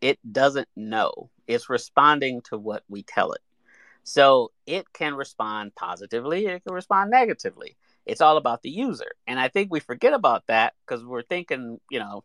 It 0.00 0.18
doesn't 0.32 0.68
know. 0.74 1.30
It's 1.46 1.70
responding 1.70 2.42
to 2.50 2.58
what 2.58 2.82
we 2.88 3.04
tell 3.04 3.30
it. 3.30 3.40
So 4.08 4.52
it 4.66 4.92
can 4.92 5.14
respond 5.16 5.74
positively. 5.74 6.46
It 6.46 6.62
can 6.62 6.72
respond 6.72 7.10
negatively. 7.10 7.76
It's 8.06 8.20
all 8.20 8.36
about 8.36 8.62
the 8.62 8.70
user, 8.70 9.10
and 9.26 9.38
I 9.40 9.48
think 9.48 9.72
we 9.72 9.80
forget 9.80 10.12
about 10.12 10.46
that 10.46 10.74
because 10.86 11.04
we're 11.04 11.22
thinking, 11.22 11.80
you 11.90 11.98
know, 11.98 12.22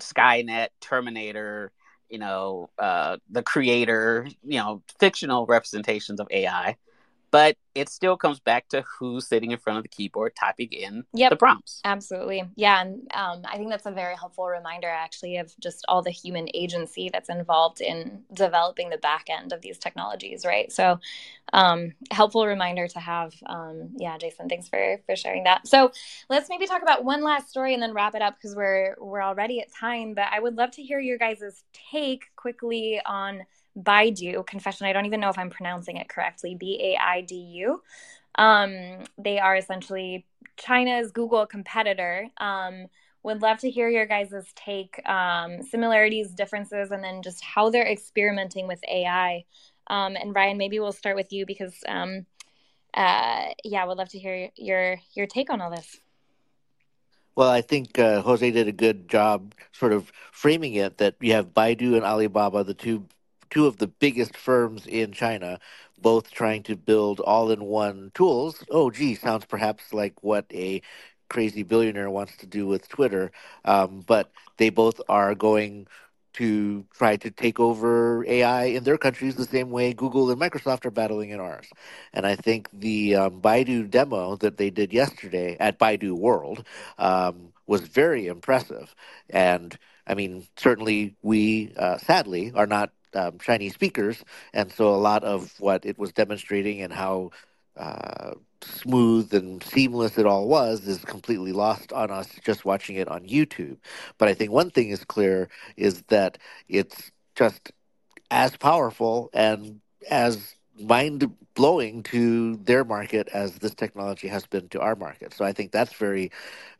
Skynet, 0.00 0.68
Terminator, 0.80 1.72
you 2.08 2.18
know, 2.18 2.70
uh, 2.78 3.16
the 3.28 3.42
creator, 3.42 4.28
you 4.44 4.58
know, 4.58 4.84
fictional 5.00 5.46
representations 5.46 6.20
of 6.20 6.28
AI. 6.30 6.76
But 7.30 7.56
it 7.74 7.88
still 7.88 8.16
comes 8.16 8.40
back 8.40 8.68
to 8.68 8.82
who's 8.82 9.26
sitting 9.28 9.52
in 9.52 9.58
front 9.58 9.76
of 9.76 9.84
the 9.84 9.88
keyboard 9.88 10.34
typing 10.34 10.72
in 10.72 11.04
Yep. 11.12 11.30
the 11.30 11.36
prompts. 11.36 11.80
Absolutely. 11.84 12.42
Yeah. 12.56 12.80
And 12.80 13.08
um, 13.14 13.42
I 13.44 13.56
think 13.56 13.70
that's 13.70 13.86
a 13.86 13.92
very 13.92 14.16
helpful 14.16 14.46
reminder, 14.46 14.88
actually, 14.88 15.36
of 15.36 15.52
just 15.60 15.84
all 15.88 16.02
the 16.02 16.10
human 16.10 16.48
agency 16.52 17.10
that's 17.12 17.28
involved 17.28 17.80
in 17.80 18.24
developing 18.32 18.90
the 18.90 18.98
back 18.98 19.26
end 19.30 19.52
of 19.52 19.60
these 19.60 19.78
technologies, 19.78 20.44
right? 20.44 20.72
So, 20.72 20.98
um, 21.52 21.92
helpful 22.10 22.46
reminder 22.46 22.88
to 22.88 22.98
have. 23.00 23.34
Um, 23.46 23.90
yeah, 23.96 24.18
Jason, 24.18 24.48
thanks 24.48 24.68
for 24.68 25.00
for 25.06 25.14
sharing 25.14 25.44
that. 25.44 25.66
So, 25.68 25.92
let's 26.28 26.48
maybe 26.48 26.66
talk 26.66 26.82
about 26.82 27.04
one 27.04 27.22
last 27.22 27.48
story 27.48 27.74
and 27.74 27.82
then 27.82 27.94
wrap 27.94 28.14
it 28.16 28.22
up 28.22 28.34
because 28.36 28.56
we're 28.56 28.96
we're 28.98 29.22
already 29.22 29.60
at 29.60 29.72
time. 29.72 30.14
But 30.14 30.26
I 30.32 30.40
would 30.40 30.56
love 30.56 30.72
to 30.72 30.82
hear 30.82 30.98
your 30.98 31.18
guys' 31.18 31.62
take 31.92 32.24
quickly 32.34 33.00
on 33.06 33.42
Baidu. 33.82 34.46
Confession, 34.46 34.86
I 34.86 34.92
don't 34.92 35.06
even 35.06 35.20
know 35.20 35.30
if 35.30 35.38
I'm 35.38 35.50
pronouncing 35.50 35.96
it 35.96 36.08
correctly. 36.08 36.54
B 36.54 36.78
A 36.82 36.96
I 37.02 37.20
D 37.22 37.34
U. 37.34 37.82
Um, 38.36 39.04
they 39.18 39.38
are 39.38 39.56
essentially 39.56 40.24
China's 40.56 41.10
Google 41.12 41.46
competitor. 41.46 42.28
Um, 42.38 42.86
would 43.22 43.42
love 43.42 43.58
to 43.58 43.70
hear 43.70 43.88
your 43.88 44.06
guys' 44.06 44.32
take, 44.54 45.00
um, 45.06 45.62
similarities, 45.62 46.30
differences, 46.30 46.90
and 46.90 47.04
then 47.04 47.22
just 47.22 47.44
how 47.44 47.68
they're 47.68 47.86
experimenting 47.86 48.66
with 48.66 48.80
AI. 48.88 49.44
Um, 49.88 50.16
and 50.16 50.34
Ryan, 50.34 50.56
maybe 50.56 50.80
we'll 50.80 50.92
start 50.92 51.16
with 51.16 51.32
you 51.32 51.44
because, 51.44 51.74
um, 51.86 52.24
uh, 52.94 53.48
yeah, 53.64 53.84
would 53.84 53.98
love 53.98 54.08
to 54.10 54.18
hear 54.18 54.50
your 54.56 54.96
your 55.14 55.26
take 55.26 55.50
on 55.50 55.60
all 55.60 55.70
this. 55.70 56.00
Well, 57.36 57.50
I 57.50 57.60
think 57.60 57.98
uh, 57.98 58.22
Jose 58.22 58.50
did 58.50 58.68
a 58.68 58.72
good 58.72 59.08
job 59.08 59.54
sort 59.72 59.92
of 59.92 60.12
framing 60.32 60.74
it 60.74 60.98
that 60.98 61.14
you 61.20 61.32
have 61.32 61.54
Baidu 61.54 61.94
and 61.94 62.04
Alibaba, 62.04 62.64
the 62.64 62.74
two 62.74 63.06
two 63.50 63.66
of 63.66 63.78
the 63.78 63.86
biggest 63.88 64.36
firms 64.36 64.86
in 64.86 65.12
China, 65.12 65.58
both 66.00 66.30
trying 66.30 66.62
to 66.64 66.76
build 66.76 67.20
all-in-one 67.20 68.12
tools. 68.14 68.64
Oh, 68.70 68.90
gee, 68.90 69.14
sounds 69.14 69.44
perhaps 69.46 69.92
like 69.92 70.22
what 70.22 70.46
a 70.52 70.82
crazy 71.28 71.62
billionaire 71.62 72.10
wants 72.10 72.36
to 72.38 72.46
do 72.46 72.66
with 72.66 72.88
Twitter, 72.88 73.30
um, 73.64 74.02
but 74.06 74.30
they 74.56 74.70
both 74.70 75.00
are 75.08 75.34
going 75.34 75.86
to 76.32 76.84
try 76.94 77.16
to 77.16 77.30
take 77.30 77.58
over 77.58 78.24
AI 78.26 78.64
in 78.66 78.84
their 78.84 78.96
countries 78.98 79.34
the 79.34 79.44
same 79.44 79.70
way 79.70 79.92
Google 79.92 80.30
and 80.30 80.40
Microsoft 80.40 80.84
are 80.84 80.90
battling 80.90 81.30
in 81.30 81.40
ours. 81.40 81.66
And 82.12 82.26
I 82.26 82.36
think 82.36 82.68
the 82.72 83.16
um, 83.16 83.40
Baidu 83.40 83.90
demo 83.90 84.36
that 84.36 84.56
they 84.56 84.70
did 84.70 84.92
yesterday 84.92 85.56
at 85.58 85.78
Baidu 85.78 86.12
World 86.16 86.64
um, 86.98 87.52
was 87.66 87.82
very 87.82 88.26
impressive. 88.28 88.94
And 89.28 89.76
I 90.06 90.14
mean, 90.14 90.46
certainly 90.56 91.16
we, 91.22 91.72
uh, 91.76 91.98
sadly, 91.98 92.52
are 92.54 92.66
not 92.66 92.92
um, 93.14 93.38
Chinese 93.38 93.74
speakers. 93.74 94.24
And 94.52 94.70
so 94.72 94.94
a 94.94 94.96
lot 94.96 95.24
of 95.24 95.54
what 95.58 95.84
it 95.84 95.98
was 95.98 96.12
demonstrating 96.12 96.80
and 96.82 96.92
how 96.92 97.30
uh, 97.76 98.32
smooth 98.62 99.32
and 99.32 99.62
seamless 99.62 100.18
it 100.18 100.26
all 100.26 100.48
was 100.48 100.86
is 100.86 101.04
completely 101.04 101.52
lost 101.52 101.92
on 101.92 102.10
us 102.10 102.28
just 102.44 102.64
watching 102.64 102.96
it 102.96 103.08
on 103.08 103.24
YouTube. 103.26 103.78
But 104.18 104.28
I 104.28 104.34
think 104.34 104.52
one 104.52 104.70
thing 104.70 104.90
is 104.90 105.04
clear 105.04 105.48
is 105.76 106.02
that 106.08 106.38
it's 106.68 107.10
just 107.34 107.72
as 108.30 108.56
powerful 108.56 109.30
and 109.32 109.80
as 110.10 110.54
mind 110.78 111.30
blowing 111.54 112.02
to 112.02 112.56
their 112.56 112.84
market 112.84 113.28
as 113.34 113.58
this 113.58 113.74
technology 113.74 114.28
has 114.28 114.46
been 114.46 114.68
to 114.68 114.80
our 114.80 114.96
market. 114.96 115.34
So 115.34 115.44
I 115.44 115.52
think 115.52 115.72
that's 115.72 115.92
very 115.94 116.30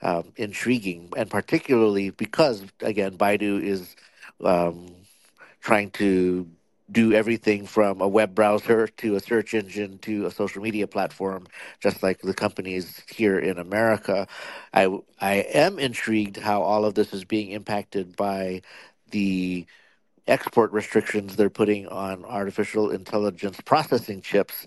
um, 0.02 0.32
intriguing, 0.36 1.12
and 1.16 1.30
particularly 1.30 2.10
because, 2.10 2.64
again, 2.80 3.18
Baidu 3.18 3.62
is 3.62 3.96
um, 4.42 4.86
trying 5.60 5.90
to 5.92 6.48
do 6.90 7.12
everything 7.12 7.66
from 7.66 8.00
a 8.00 8.08
web 8.08 8.34
browser 8.34 8.88
to 8.88 9.14
a 9.16 9.20
search 9.20 9.54
engine 9.54 9.98
to 9.98 10.26
a 10.26 10.30
social 10.30 10.62
media 10.62 10.86
platform, 10.88 11.46
just 11.80 12.02
like 12.02 12.20
the 12.20 12.34
companies 12.34 13.02
here 13.08 13.38
in 13.38 13.58
America. 13.58 14.26
I 14.74 14.88
I 15.20 15.34
am 15.54 15.78
intrigued 15.78 16.38
how 16.38 16.62
all 16.62 16.84
of 16.84 16.94
this 16.94 17.12
is 17.14 17.24
being 17.24 17.50
impacted 17.52 18.16
by 18.16 18.62
the 19.10 19.66
export 20.26 20.72
restrictions 20.72 21.36
they're 21.36 21.50
putting 21.50 21.86
on 21.88 22.24
artificial 22.24 22.90
intelligence 22.90 23.60
processing 23.62 24.20
chips 24.22 24.66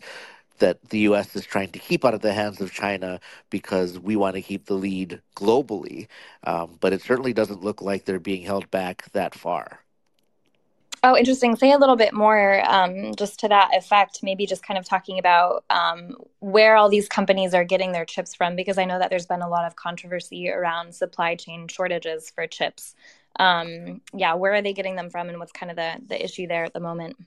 that 0.60 0.89
the 0.89 0.99
US 0.99 1.36
is 1.36 1.45
trying 1.45 1.69
to 1.71 1.79
keep 1.79 2.06
out 2.06 2.13
of 2.13 2.21
the 2.21 2.34
hands 2.34 2.62
of 2.62 2.71
China 2.73 3.19
because 3.49 3.99
we 3.99 4.15
want 4.15 4.36
to 4.36 4.41
keep 4.41 4.65
the 4.65 4.75
lead 4.75 5.21
globally. 5.36 6.08
Um, 6.45 6.77
but 6.82 6.93
it 6.93 7.01
certainly 7.01 7.34
doesn't 7.34 7.63
look 7.63 7.82
like 7.82 8.06
they're 8.06 8.19
being 8.19 8.43
held 8.43 8.71
back 8.71 9.12
that 9.13 9.36
far. 9.36 9.83
Oh, 11.06 11.18
interesting. 11.18 11.58
Say 11.58 11.74
a 11.74 11.78
little 11.78 11.98
bit 11.98 12.13
more 12.13 12.63
um, 12.66 13.13
just 13.16 13.38
to 13.42 13.50
that 13.50 13.76
effect, 13.76 14.20
maybe 14.24 14.46
just 14.46 14.66
kind 14.66 14.78
of 14.78 14.86
talking 14.86 15.20
about 15.20 15.66
um, 15.70 16.16
where 16.39 16.78
all 16.78 16.88
these 16.88 17.10
companies 17.10 17.54
are 17.54 17.66
getting 17.66 17.92
their 17.92 18.06
chips 18.06 18.34
from, 18.34 18.56
because 18.56 18.78
I 18.78 18.86
know 18.86 18.98
that 19.00 19.10
there's 19.10 19.26
been 19.26 19.42
a 19.42 19.50
lot 19.50 19.66
of 19.66 19.76
controversy 19.76 20.50
around 20.50 20.96
supply 20.96 21.36
chain 21.36 21.68
shortages 21.68 22.30
for 22.30 22.48
chips. 22.48 22.96
Um, 23.38 24.02
yeah, 24.13 24.36
where 24.36 24.54
are 24.54 24.62
they 24.62 24.72
getting 24.72 24.96
them 24.96 25.10
from 25.10 25.28
and 25.28 25.39
what's 25.39 25.52
kind 25.52 25.72
of 25.72 25.76
the, 25.76 25.96
the 26.08 26.24
issue 26.24 26.48
there 26.48 26.63
at 26.63 26.74
the 26.74 26.80
moment? 26.80 27.18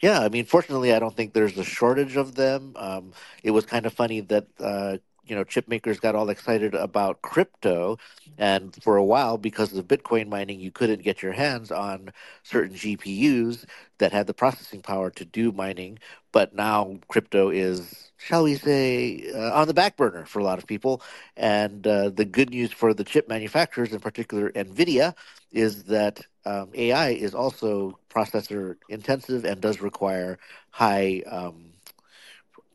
Yeah, 0.00 0.20
I 0.20 0.28
mean, 0.28 0.44
fortunately, 0.44 0.92
I 0.92 1.00
don't 1.00 1.16
think 1.16 1.32
there's 1.32 1.58
a 1.58 1.64
shortage 1.64 2.16
of 2.16 2.36
them. 2.36 2.74
Um, 2.76 3.12
it 3.42 3.50
was 3.50 3.66
kind 3.66 3.84
of 3.84 3.92
funny 3.92 4.20
that 4.20 4.46
uh, 4.60 4.98
you 5.28 5.36
know 5.36 5.44
chip 5.44 5.68
makers 5.68 6.00
got 6.00 6.14
all 6.16 6.30
excited 6.30 6.74
about 6.74 7.22
crypto, 7.22 7.98
and 8.38 8.74
for 8.82 8.96
a 8.96 9.04
while, 9.04 9.38
because 9.38 9.74
of 9.76 9.86
Bitcoin 9.88 10.28
mining, 10.28 10.60
you 10.60 10.72
couldn't 10.72 11.02
get 11.02 11.22
your 11.22 11.32
hands 11.32 11.72
on 11.72 12.10
certain 12.44 12.76
GPUs 12.76 13.66
that 13.98 14.12
had 14.12 14.26
the 14.26 14.34
processing 14.34 14.82
power 14.82 15.10
to 15.10 15.24
do 15.24 15.52
mining. 15.52 15.98
But 16.32 16.54
now 16.54 16.98
crypto 17.08 17.50
is, 17.50 18.12
shall 18.18 18.44
we 18.44 18.56
say, 18.56 19.30
uh, 19.34 19.52
on 19.60 19.68
the 19.68 19.74
back 19.74 19.96
burner 19.96 20.24
for 20.26 20.40
a 20.40 20.44
lot 20.44 20.58
of 20.58 20.66
people. 20.66 21.02
And 21.36 21.86
uh, 21.86 22.10
the 22.10 22.24
good 22.24 22.50
news 22.50 22.72
for 22.72 22.94
the 22.94 23.04
chip 23.04 23.28
manufacturers, 23.28 23.92
in 23.92 24.00
particular 24.00 24.50
Nvidia, 24.52 25.14
is 25.52 25.84
that 25.84 26.20
um, 26.46 26.70
AI 26.74 27.10
is 27.10 27.34
also 27.34 27.98
processor 28.10 28.76
intensive 28.88 29.44
and 29.44 29.60
does 29.60 29.80
require 29.80 30.38
high 30.70 31.22
um, 31.30 31.67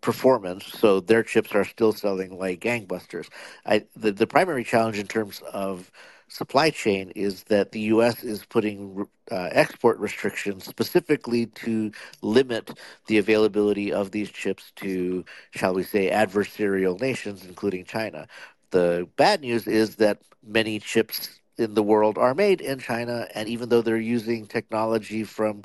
performance. 0.04 0.68
So 0.68 1.02
their 1.02 1.24
chips 1.24 1.56
are 1.56 1.66
still 1.66 1.94
selling 1.94 2.40
like 2.40 2.62
gangbusters. 2.62 3.30
I, 3.66 3.86
the, 3.98 4.14
the 4.14 4.28
primary 4.28 4.66
challenge 4.66 5.00
in 5.00 5.08
terms 5.08 5.42
of 5.54 5.92
supply 6.30 6.72
chain 6.72 7.12
is 7.16 7.46
that 7.46 7.74
the 7.74 7.82
U.S. 7.96 8.24
is 8.24 8.46
putting 8.46 9.08
uh, 9.32 9.50
export 9.54 10.00
restrictions 10.00 10.66
specifically 10.66 11.48
to 11.48 11.92
limit 12.24 12.80
the 13.08 13.20
availability 13.20 13.94
of 13.94 14.12
these 14.12 14.32
chips 14.32 14.74
to, 14.78 15.26
shall 15.52 15.76
we 15.76 15.84
say, 15.84 16.12
adversarial 16.12 17.02
nations, 17.02 17.46
including 17.46 17.86
China. 17.86 18.28
The 18.72 19.10
bad 19.18 19.42
news 19.42 19.68
is 19.68 19.98
that 19.98 20.20
many 20.44 20.80
chips 20.80 21.42
in 21.58 21.76
the 21.76 21.84
world 21.84 22.20
are 22.20 22.36
made 22.36 22.62
in 22.62 22.80
China, 22.80 23.28
and 23.36 23.50
even 23.50 23.70
though 23.70 23.84
they're 23.84 23.98
using 23.98 24.48
technology 24.48 25.24
from 25.26 25.64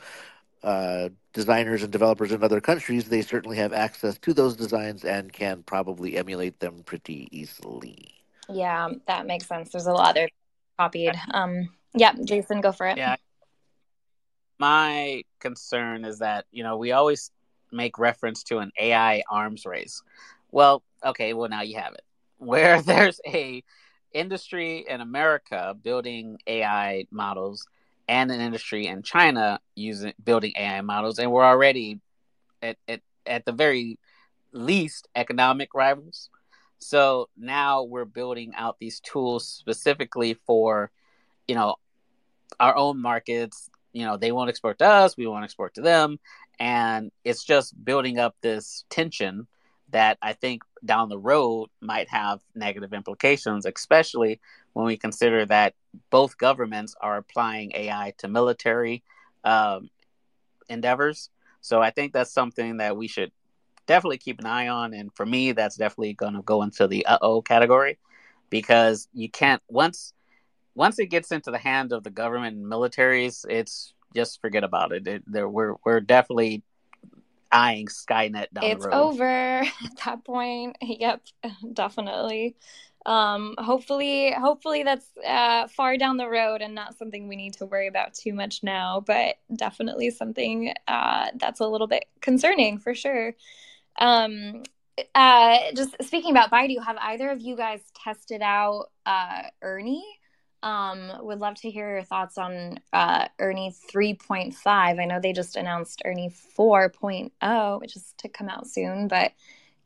uh, 0.63 1.09
designers 1.33 1.83
and 1.83 1.93
developers 1.93 2.33
in 2.33 2.43
other 2.43 2.61
countries, 2.61 3.09
they 3.09 3.23
certainly 3.23 3.57
have 3.57 3.73
access 3.73 4.19
to 4.19 4.35
those 4.35 4.57
designs 4.57 5.05
and 5.05 5.33
can 5.33 5.63
probably 5.63 6.17
emulate 6.17 6.61
them 6.61 6.83
pretty 6.85 7.29
easily. 7.31 8.15
Yeah, 8.49 8.89
that 9.07 9.27
makes 9.27 9.47
sense. 9.47 9.71
There's 9.71 9.87
a 9.87 9.93
lot 9.93 10.15
there 10.15 10.29
copied. 10.79 11.15
Um, 11.33 11.71
yeah, 11.95 12.13
Jason, 12.25 12.61
go 12.61 12.73
for 12.73 12.87
it. 12.87 12.99
Yeah. 12.99 13.17
My 14.59 15.23
concern 15.39 16.05
is 16.05 16.19
that, 16.19 16.47
you 16.51 16.65
know, 16.65 16.77
we 16.77 16.93
always 16.93 17.31
make 17.71 17.99
reference 17.99 18.43
to 18.45 18.59
an 18.59 18.73
AI 18.79 19.23
arms 19.31 19.67
race. 19.67 20.03
Well, 20.51 20.83
okay, 21.05 21.35
well 21.35 21.49
now 21.49 21.63
you 21.63 21.79
have 21.79 21.95
it. 21.95 22.03
Where 22.39 22.81
there's 22.83 23.21
a 23.27 23.63
industry 24.13 24.85
in 24.89 25.01
America 25.01 25.77
building 25.83 26.39
AI 26.47 27.05
models 27.11 27.67
and 28.09 28.31
an 28.31 28.41
industry 28.41 28.87
in 28.87 29.03
China 29.03 29.61
using 29.75 30.15
building 30.23 30.53
AI 30.59 30.81
models, 30.81 31.19
and 31.19 31.31
we're 31.31 31.45
already 31.45 32.01
at 32.63 32.77
at, 32.89 33.01
at 33.27 33.45
the 33.45 33.53
very 33.53 33.99
least 34.53 35.09
economic 35.15 35.75
rivals. 35.75 36.31
So 36.79 37.29
now 37.37 37.83
we're 37.83 38.05
building 38.05 38.53
out 38.57 38.79
these 38.79 39.01
tools 39.01 39.47
specifically 39.47 40.35
for, 40.47 40.91
you 41.47 41.55
know, 41.55 41.77
our 42.59 42.77
own 42.77 43.01
markets. 43.01 43.69
You 43.93 44.05
know, 44.07 44.17
they 44.17 44.33
won't 44.33 44.51
export 44.51 44.79
to 44.79 44.87
us, 44.87 45.17
we 45.17 45.27
won't 45.27 45.45
export 45.45 45.75
to 45.75 45.81
them, 45.81 46.19
and 46.61 47.11
it's 47.25 47.43
just 47.43 47.85
building 47.85 48.19
up 48.19 48.37
this 48.43 48.85
tension 48.91 49.47
that 49.91 50.19
I 50.21 50.35
think 50.35 50.63
down 50.85 51.09
the 51.09 51.19
road 51.19 51.71
might 51.81 52.09
have 52.11 52.41
negative 52.55 52.93
implications, 52.93 53.67
especially 53.67 54.41
when 54.79 54.87
we 54.87 54.97
consider 54.97 55.45
that 55.45 55.75
both 56.09 56.39
governments 56.39 56.95
are 57.01 57.17
applying 57.17 57.73
AI 57.75 58.15
to 58.19 58.29
military 58.29 59.03
um, 59.43 59.91
endeavors. 60.69 61.31
So 61.61 61.83
I 61.83 61.91
think 61.91 62.13
that's 62.13 62.33
something 62.33 62.77
that 62.77 62.97
we 62.97 63.09
should 63.09 63.33
definitely 63.89 64.19
keep 64.19 64.39
an 64.39 64.47
eye 64.47 64.69
on. 64.69 64.95
And 64.95 65.13
for 65.17 65.27
me, 65.27 65.51
that's 65.51 65.77
definitely 65.77 66.13
going 66.15 66.35
to 66.35 66.43
go 66.43 66.63
into 66.63 66.87
the 66.87 67.05
uh 67.07 67.19
oh 67.21 67.43
category 67.43 67.99
because 68.51 69.09
you 69.13 69.29
can't 69.29 69.61
once 69.69 70.13
once 70.77 71.01
it 71.01 71.07
gets 71.07 71.33
into 71.33 71.51
the 71.51 71.59
hands 71.59 71.93
of 71.93 72.05
the 72.05 72.11
government 72.11 72.57
and 72.57 72.65
militaries, 72.65 73.45
it's 73.51 73.95
just 74.15 74.41
forget 74.41 74.63
about 74.63 74.93
it. 74.93 75.09
it 75.09 75.25
we're 75.27 75.75
we're 75.85 76.01
definitely 76.01 76.63
eyeing 77.51 77.89
Skynet 77.89 78.47
down 78.53 78.71
it's 78.71 78.85
the 78.85 78.91
road. 78.91 79.09
over 79.09 79.25
at 79.25 79.97
that 80.05 80.25
point. 80.25 80.77
Yep, 80.81 81.23
definitely. 81.73 82.55
Um, 83.09 83.55
hopefully, 83.57 84.33
hopefully 84.33 84.83
that's 84.83 85.07
uh, 85.27 85.67
far 85.69 85.97
down 85.97 86.19
the 86.19 86.29
road 86.29 86.61
and 86.61 86.75
not 86.75 86.99
something 86.99 87.27
we 87.27 87.37
need 87.37 87.55
to 87.55 87.65
worry 87.65 87.87
about 87.87 88.13
too 88.13 88.35
much 88.35 88.63
now. 88.63 89.03
But 89.05 89.37
definitely 89.57 90.11
something 90.11 90.75
uh, 90.87 91.29
that's 91.37 91.61
a 91.61 91.67
little 91.67 91.87
bit 91.87 92.05
concerning 92.21 92.79
for 92.79 92.95
sure. 92.95 93.35
Um, 93.99 94.63
uh, 95.15 95.57
just 95.75 95.97
speaking 96.03 96.33
about 96.33 96.51
Baidu, 96.51 96.85
have 96.85 96.99
either 97.01 97.31
of 97.31 97.41
you 97.41 97.57
guys 97.57 97.81
tested 97.95 98.43
out 98.43 98.91
uh, 99.07 99.45
Ernie? 99.63 100.05
Um, 100.63 101.11
would 101.21 101.39
love 101.39 101.55
to 101.63 101.71
hear 101.71 101.89
your 101.89 102.03
thoughts 102.03 102.37
on 102.37 102.79
uh, 102.93 103.29
Ernie 103.39 103.75
3.5. 103.91 104.55
I 104.67 104.93
know 105.07 105.19
they 105.19 105.33
just 105.33 105.57
announced 105.57 106.03
Ernie 106.05 106.35
4.0, 106.59 107.81
which 107.81 107.97
is 107.97 108.13
to 108.19 108.29
come 108.29 108.51
out 108.51 108.67
soon, 108.67 109.09
but 109.09 109.33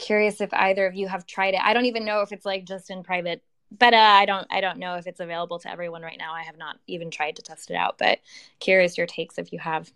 curious 0.02 0.40
if 0.40 0.52
either 0.52 0.86
of 0.86 0.94
you 0.94 1.08
have 1.08 1.26
tried 1.26 1.54
it. 1.54 1.60
I 1.62 1.72
don't 1.72 1.86
even 1.86 2.04
know 2.04 2.20
if 2.20 2.32
it's 2.32 2.44
like 2.44 2.64
just 2.64 2.90
in 2.90 3.02
private 3.02 3.42
beta. 3.76 3.96
I 3.96 4.26
don't 4.26 4.46
I 4.50 4.60
don't 4.60 4.78
know 4.78 4.96
if 4.96 5.06
it's 5.06 5.20
available 5.20 5.58
to 5.60 5.70
everyone 5.70 6.02
right 6.02 6.18
now. 6.18 6.34
I 6.34 6.42
have 6.42 6.58
not 6.58 6.76
even 6.86 7.10
tried 7.10 7.36
to 7.36 7.42
test 7.42 7.70
it 7.70 7.74
out, 7.74 7.98
but 7.98 8.18
curious 8.58 8.98
your 8.98 9.06
takes 9.06 9.38
if 9.38 9.52
you 9.52 9.58
have. 9.60 9.92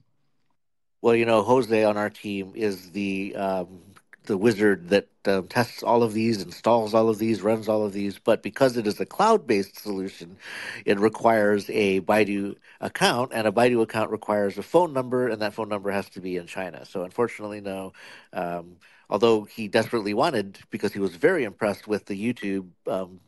Well, 1.03 1.15
you 1.15 1.27
know, 1.27 1.43
Jose 1.43 1.85
on 1.85 1.97
our 1.97 2.11
team 2.11 2.53
is 2.55 2.91
the 2.93 3.35
um, 3.37 3.81
the 4.27 4.37
wizard 4.37 4.89
that 4.91 5.09
um, 5.27 5.49
tests 5.49 5.83
all 5.83 6.03
of 6.03 6.13
these, 6.13 6.43
installs 6.43 6.95
all 6.95 7.09
of 7.09 7.19
these, 7.19 7.43
runs 7.43 7.69
all 7.69 7.85
of 7.85 7.93
these. 7.93 8.19
But 8.19 8.43
because 8.43 8.77
it 8.77 8.87
is 8.87 9.01
a 9.01 9.07
cloud 9.07 9.47
based 9.47 9.79
solution, 9.79 10.37
it 10.85 10.99
requires 10.99 11.69
a 11.71 12.01
Baidu 12.01 12.57
account, 12.81 13.33
and 13.35 13.47
a 13.47 13.53
Baidu 13.53 13.83
account 13.83 14.11
requires 14.11 14.59
a 14.59 14.63
phone 14.63 14.93
number, 14.93 15.29
and 15.29 15.43
that 15.43 15.55
phone 15.55 15.69
number 15.69 15.91
has 15.91 16.09
to 16.11 16.21
be 16.21 16.37
in 16.37 16.47
China. 16.47 16.85
So, 16.85 17.03
unfortunately, 17.03 17.61
no. 17.61 17.93
Um, 18.33 18.77
although 19.09 19.45
he 19.45 19.69
desperately 19.69 20.15
wanted, 20.15 20.59
because 20.71 20.93
he 20.93 20.99
was 20.99 21.15
very 21.15 21.45
impressed 21.45 21.87
with 21.87 22.07
the 22.07 22.15
YouTube 22.15 22.69
um, 22.87 23.21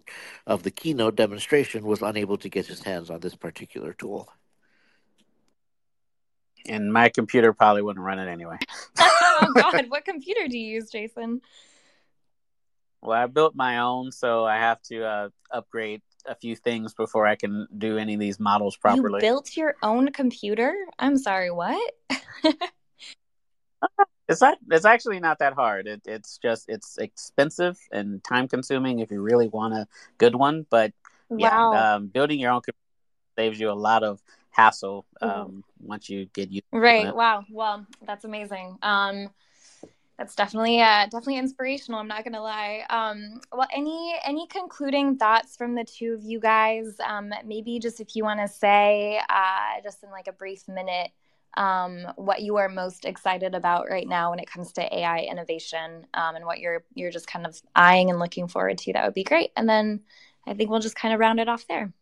of 0.47 0.63
the 0.63 0.71
keynote 0.71 1.17
demonstration, 1.17 1.85
was 1.85 2.03
unable 2.03 2.37
to 2.39 2.49
get 2.49 2.67
his 2.67 2.83
hands 2.83 3.11
on 3.11 3.21
this 3.21 3.35
particular 3.35 3.93
tool. 3.93 4.29
And 6.67 6.93
my 6.93 7.09
computer 7.09 7.53
probably 7.53 7.83
wouldn't 7.83 8.05
run 8.05 8.19
it 8.19 8.31
anyway. 8.31 8.59
oh 8.99 9.53
God, 9.55 9.87
what 9.89 10.05
computer 10.05 10.49
do 10.49 10.59
you 10.59 10.75
use, 10.75 10.91
Jason? 10.91 11.41
Well, 13.01 13.19
I 13.19 13.27
built 13.27 13.55
my 13.55 13.79
own, 13.79 14.11
so 14.11 14.45
I 14.45 14.57
have 14.57 14.83
to 14.85 15.05
uh, 15.05 15.29
upgrade 15.53 16.03
a 16.27 16.35
few 16.35 16.57
things 16.57 16.95
before 16.95 17.27
I 17.27 17.37
can 17.37 17.69
do 17.79 17.97
any 17.97 18.15
of 18.15 18.21
these 18.21 18.41
models 18.41 18.77
properly. 18.77 19.19
You 19.19 19.21
built 19.21 19.57
your 19.57 19.77
own 19.83 20.11
computer? 20.11 20.75
I'm 20.99 21.17
sorry, 21.17 21.51
what? 21.51 21.95
it's 24.29 24.41
not. 24.41 24.59
It's 24.71 24.85
actually 24.85 25.21
not 25.21 25.39
that 25.39 25.55
hard. 25.55 25.87
It, 25.87 26.03
it's 26.07 26.39
just 26.39 26.67
it's 26.69 26.99
expensive 26.99 27.79
and 27.91 28.23
time 28.23 28.49
consuming 28.49 29.01
if 29.01 29.11
you 29.11 29.23
really 29.23 29.49
want 29.49 29.75
a 29.75 29.87
good 30.19 30.35
one. 30.35 30.67
But 30.69 30.93
wow. 31.29 31.39
yeah, 31.73 31.95
um, 31.95 32.07
building 32.09 32.39
your 32.39 32.53
own 32.53 32.61
computer 32.61 32.79
saves 33.37 33.61
you 33.61 33.71
a 33.71 33.73
lot 33.73 34.03
of 34.03 34.21
hassle 34.51 35.07
um, 35.21 35.31
mm-hmm. 35.31 35.61
once 35.81 36.11
you 36.11 36.27
get 36.27 36.51
used. 36.51 36.65
Right. 36.73 37.15
Wow. 37.15 37.45
Well, 37.51 37.87
that's 38.05 38.25
amazing. 38.25 38.77
Um, 38.83 39.31
that's 40.19 40.35
definitely 40.35 40.81
uh, 40.81 41.05
definitely 41.05 41.37
inspirational. 41.37 42.01
I'm 42.01 42.09
not 42.09 42.25
gonna 42.25 42.43
lie. 42.43 42.85
Um, 42.91 43.41
well, 43.53 43.69
any 43.73 44.17
any 44.25 44.49
concluding 44.49 45.17
thoughts 45.17 45.57
from 45.57 45.77
the 45.77 45.85
two 45.85 46.13
of 46.13 46.25
you 46.25 46.41
guys? 46.41 46.97
Um, 47.07 47.33
maybe 47.47 47.79
just 47.79 48.01
if 48.01 48.17
you 48.17 48.25
want 48.25 48.41
to 48.41 48.49
say, 48.49 49.21
uh, 49.29 49.81
just 49.85 50.03
in 50.03 50.11
like 50.11 50.27
a 50.27 50.33
brief 50.33 50.67
minute, 50.67 51.13
um, 51.59 52.07
what 52.15 52.41
you 52.41 52.57
are 52.57 52.69
most 52.69 53.05
excited 53.05 53.55
about 53.55 53.91
right 53.91 54.09
now 54.09 54.31
when 54.31 54.39
it 54.39 54.49
comes 54.49 54.73
to 54.75 54.97
AI 54.97 55.27
innovation, 55.29 56.07
um, 56.15 56.37
and 56.37 56.45
what 56.47 56.61
you're 56.61 56.85
you're 56.95 57.11
just 57.11 57.27
kind 57.27 57.45
of 57.45 57.61
eyeing 57.75 58.11
and 58.11 58.21
looking 58.21 58.47
forward 58.47 58.79
to. 58.79 58.93
That 58.93 59.05
would 59.05 59.15
be 59.15 59.25
great. 59.25 59.51
And 59.57 59.69
then 59.69 60.01
I 60.47 60.55
think 60.55 60.71
we'll 60.71 60.81
just 60.81 60.95
kind 60.95 61.13
of 61.13 61.21
round 61.21 61.41
it 61.41 61.49
off 61.49 61.67
there. 61.69 61.93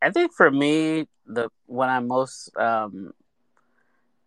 I 0.00 0.10
think 0.10 0.32
for 0.32 0.48
me, 0.48 1.08
the 1.26 1.48
what 1.66 1.88
I'm 1.88 2.06
most 2.06 2.56
um, 2.56 3.12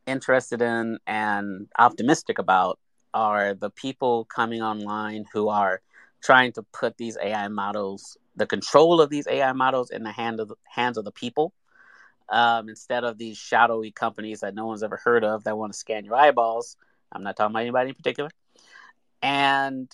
interested 0.06 0.62
in 0.62 1.00
and 1.08 1.68
optimistic 1.80 2.40
about 2.40 2.80
are 3.14 3.54
the 3.54 3.70
people 3.70 4.26
coming 4.26 4.62
online 4.62 5.24
who 5.32 5.48
are 5.48 5.82
trying 6.22 6.52
to 6.52 6.64
put 6.74 6.98
these 6.98 7.18
AI 7.24 7.48
models, 7.48 8.18
the 8.36 8.46
control 8.46 9.00
of 9.00 9.10
these 9.10 9.28
AI 9.28 9.54
models, 9.54 9.92
in 9.92 10.04
the 10.04 10.12
hand 10.12 10.42
of 10.42 10.50
the 10.50 10.56
hands 10.66 10.98
of 10.98 11.06
the 11.06 11.12
people, 11.12 11.54
um, 12.30 12.70
instead 12.70 13.04
of 13.04 13.18
these 13.18 13.38
shadowy 13.38 13.92
companies 13.92 14.42
that 14.42 14.56
no 14.56 14.66
one's 14.66 14.84
ever 14.84 14.98
heard 14.98 15.24
of 15.24 15.44
that 15.46 15.58
want 15.58 15.74
to 15.74 15.78
scan 15.78 16.06
your 16.06 16.16
eyeballs. 16.16 16.78
I'm 17.12 17.24
not 17.24 17.36
talking 17.36 17.52
about 17.52 17.62
anybody 17.62 17.90
in 17.90 17.96
particular. 17.96 18.30
And 19.22 19.90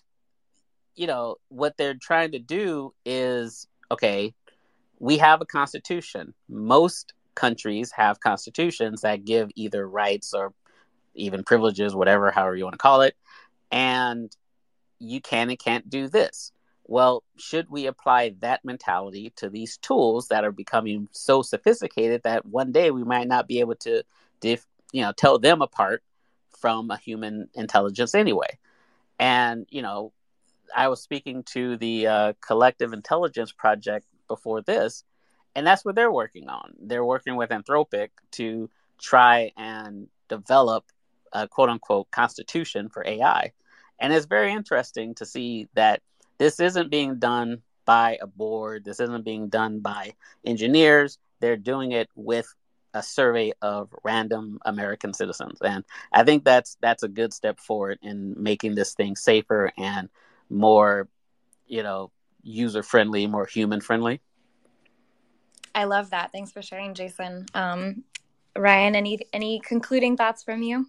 you 0.95 1.07
know 1.07 1.37
what 1.49 1.75
they're 1.77 1.95
trying 1.95 2.33
to 2.33 2.39
do 2.39 2.93
is 3.05 3.67
okay 3.89 4.33
we 5.03 5.17
have 5.17 5.41
a 5.41 5.45
constitution. 5.45 6.33
Most 6.47 7.13
countries 7.35 7.91
have 7.91 8.21
constitutions 8.21 9.01
that 9.01 9.25
give 9.25 9.51
either 9.53 9.85
rights 9.85 10.33
or 10.33 10.53
even 11.13 11.43
privileges, 11.43 11.93
whatever, 11.93 12.31
however 12.31 12.55
you 12.55 12.63
want 12.63 12.75
to 12.75 12.77
call 12.77 13.01
it. 13.01 13.13
And 13.69 14.33
you 14.99 15.19
can 15.19 15.49
and 15.49 15.59
can't 15.59 15.89
do 15.89 16.07
this. 16.07 16.53
Well, 16.85 17.23
should 17.37 17.69
we 17.69 17.85
apply 17.87 18.35
that 18.39 18.65
mentality 18.65 19.31
to 19.37 19.49
these 19.49 19.77
tools 19.77 20.27
that 20.27 20.43
are 20.43 20.51
becoming 20.51 21.07
so 21.11 21.41
sophisticated 21.41 22.23
that 22.23 22.45
one 22.45 22.71
day 22.71 22.91
we 22.91 23.03
might 23.03 23.27
not 23.27 23.47
be 23.47 23.61
able 23.61 23.75
to, 23.75 24.03
dif- 24.41 24.67
you 24.91 25.01
know, 25.01 25.13
tell 25.13 25.39
them 25.39 25.61
apart 25.61 26.03
from 26.59 26.91
a 26.91 26.97
human 26.97 27.49
intelligence 27.53 28.13
anyway? 28.13 28.57
And 29.17 29.65
you 29.69 29.81
know, 29.81 30.11
I 30.75 30.89
was 30.89 31.01
speaking 31.01 31.43
to 31.43 31.77
the 31.77 32.07
uh, 32.07 32.33
Collective 32.41 32.93
Intelligence 32.93 33.51
Project 33.51 34.05
before 34.27 34.61
this, 34.61 35.03
and 35.55 35.65
that's 35.65 35.85
what 35.85 35.95
they're 35.95 36.11
working 36.11 36.49
on. 36.49 36.73
They're 36.81 37.05
working 37.05 37.35
with 37.35 37.51
Anthropic 37.51 38.09
to 38.31 38.69
try 38.99 39.51
and 39.57 40.07
develop 40.27 40.85
a 41.31 41.47
quote 41.47 41.69
unquote 41.69 42.11
constitution 42.11 42.89
for 42.89 43.05
AI. 43.07 43.53
And 43.99 44.11
it's 44.11 44.25
very 44.25 44.51
interesting 44.51 45.15
to 45.15 45.25
see 45.25 45.67
that 45.75 46.01
this 46.43 46.59
isn't 46.59 46.91
being 46.91 47.19
done 47.19 47.61
by 47.85 48.17
a 48.21 48.27
board, 48.27 48.83
this 48.83 48.99
isn't 48.99 49.23
being 49.23 49.47
done 49.47 49.79
by 49.79 50.13
engineers. 50.45 51.17
They're 51.39 51.55
doing 51.55 51.93
it 51.93 52.09
with 52.15 52.53
a 52.93 53.01
survey 53.01 53.53
of 53.61 53.89
random 54.03 54.59
American 54.65 55.13
citizens. 55.13 55.59
And 55.63 55.85
I 56.11 56.25
think 56.25 56.43
that's 56.43 56.75
that's 56.81 57.03
a 57.03 57.07
good 57.07 57.31
step 57.31 57.61
forward 57.61 57.99
in 58.01 58.35
making 58.37 58.75
this 58.75 58.93
thing 58.93 59.15
safer 59.15 59.71
and 59.77 60.09
more, 60.49 61.07
you 61.65 61.81
know, 61.81 62.11
user 62.41 62.83
friendly, 62.83 63.25
more 63.25 63.45
human 63.45 63.79
friendly. 63.79 64.19
I 65.73 65.85
love 65.85 66.09
that. 66.09 66.33
Thanks 66.33 66.51
for 66.51 66.61
sharing, 66.61 66.93
Jason. 66.93 67.45
Um, 67.53 68.03
Ryan, 68.57 68.95
any 68.95 69.19
any 69.31 69.61
concluding 69.61 70.17
thoughts 70.17 70.43
from 70.43 70.61
you? 70.61 70.87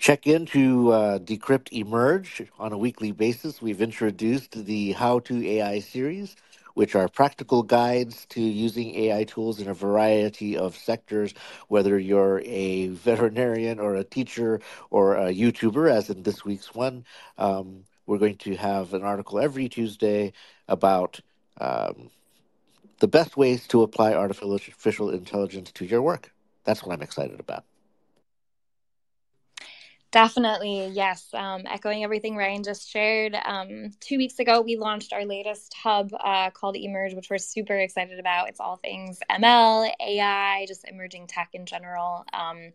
Check 0.00 0.28
in 0.28 0.46
to 0.48 0.92
uh, 0.92 1.20
Decrypt 1.20 1.70
Emerge 1.72 2.44
on 2.60 2.72
a 2.72 2.78
weekly 2.78 3.12
basis. 3.12 3.62
We've 3.62 3.82
introduced 3.82 4.66
the 4.66 4.92
How 4.92 5.20
to 5.20 5.48
AI 5.48 5.80
series, 5.80 6.36
which 6.74 6.94
are 6.96 7.08
practical 7.08 7.64
guides 7.64 8.26
to 8.30 8.42
using 8.42 8.94
AI 8.96 9.24
tools 9.24 9.60
in 9.60 9.68
a 9.68 9.74
variety 9.74 10.56
of 10.56 10.76
sectors, 10.76 11.34
whether 11.68 11.98
you're 11.98 12.42
a 12.46 12.88
veterinarian 12.90 13.80
or 13.80 13.96
a 13.96 14.04
teacher 14.04 14.60
or 14.92 15.16
a 15.16 15.34
YouTuber, 15.34 15.90
as 15.90 16.10
in 16.10 16.24
this 16.24 16.46
week's 16.46 16.76
one. 16.76 17.06
Um, 17.38 17.86
we're 18.06 18.18
going 18.20 18.38
to 18.38 18.56
have 18.56 18.94
an 18.94 19.04
article 19.04 19.40
every 19.40 19.68
Tuesday 19.70 20.34
about 20.68 21.20
um, 21.60 22.10
the 23.00 23.08
best 23.08 23.36
ways 23.36 23.68
to 23.68 23.82
apply 23.82 24.14
artificial 24.14 25.10
intelligence 25.10 25.72
to 25.72 25.86
your 25.86 26.02
work. 26.02 26.32
That's 26.64 26.84
what 26.84 26.94
I'm 26.94 27.02
excited 27.02 27.40
about. 27.40 27.64
Definitely, 30.10 30.86
yes. 30.88 31.28
Um, 31.34 31.64
echoing 31.66 32.02
everything 32.02 32.34
Ryan 32.34 32.62
just 32.62 32.88
shared. 32.90 33.34
Um, 33.44 33.90
two 34.00 34.16
weeks 34.16 34.38
ago, 34.38 34.62
we 34.62 34.76
launched 34.76 35.12
our 35.12 35.26
latest 35.26 35.74
hub 35.74 36.10
uh, 36.18 36.48
called 36.48 36.76
Emerge, 36.76 37.12
which 37.12 37.28
we're 37.28 37.36
super 37.36 37.76
excited 37.76 38.18
about. 38.18 38.48
It's 38.48 38.58
all 38.58 38.76
things 38.76 39.18
ML, 39.30 39.90
AI, 40.00 40.64
just 40.66 40.88
emerging 40.88 41.26
tech 41.26 41.50
in 41.52 41.66
general. 41.66 42.24
Um, 42.32 42.72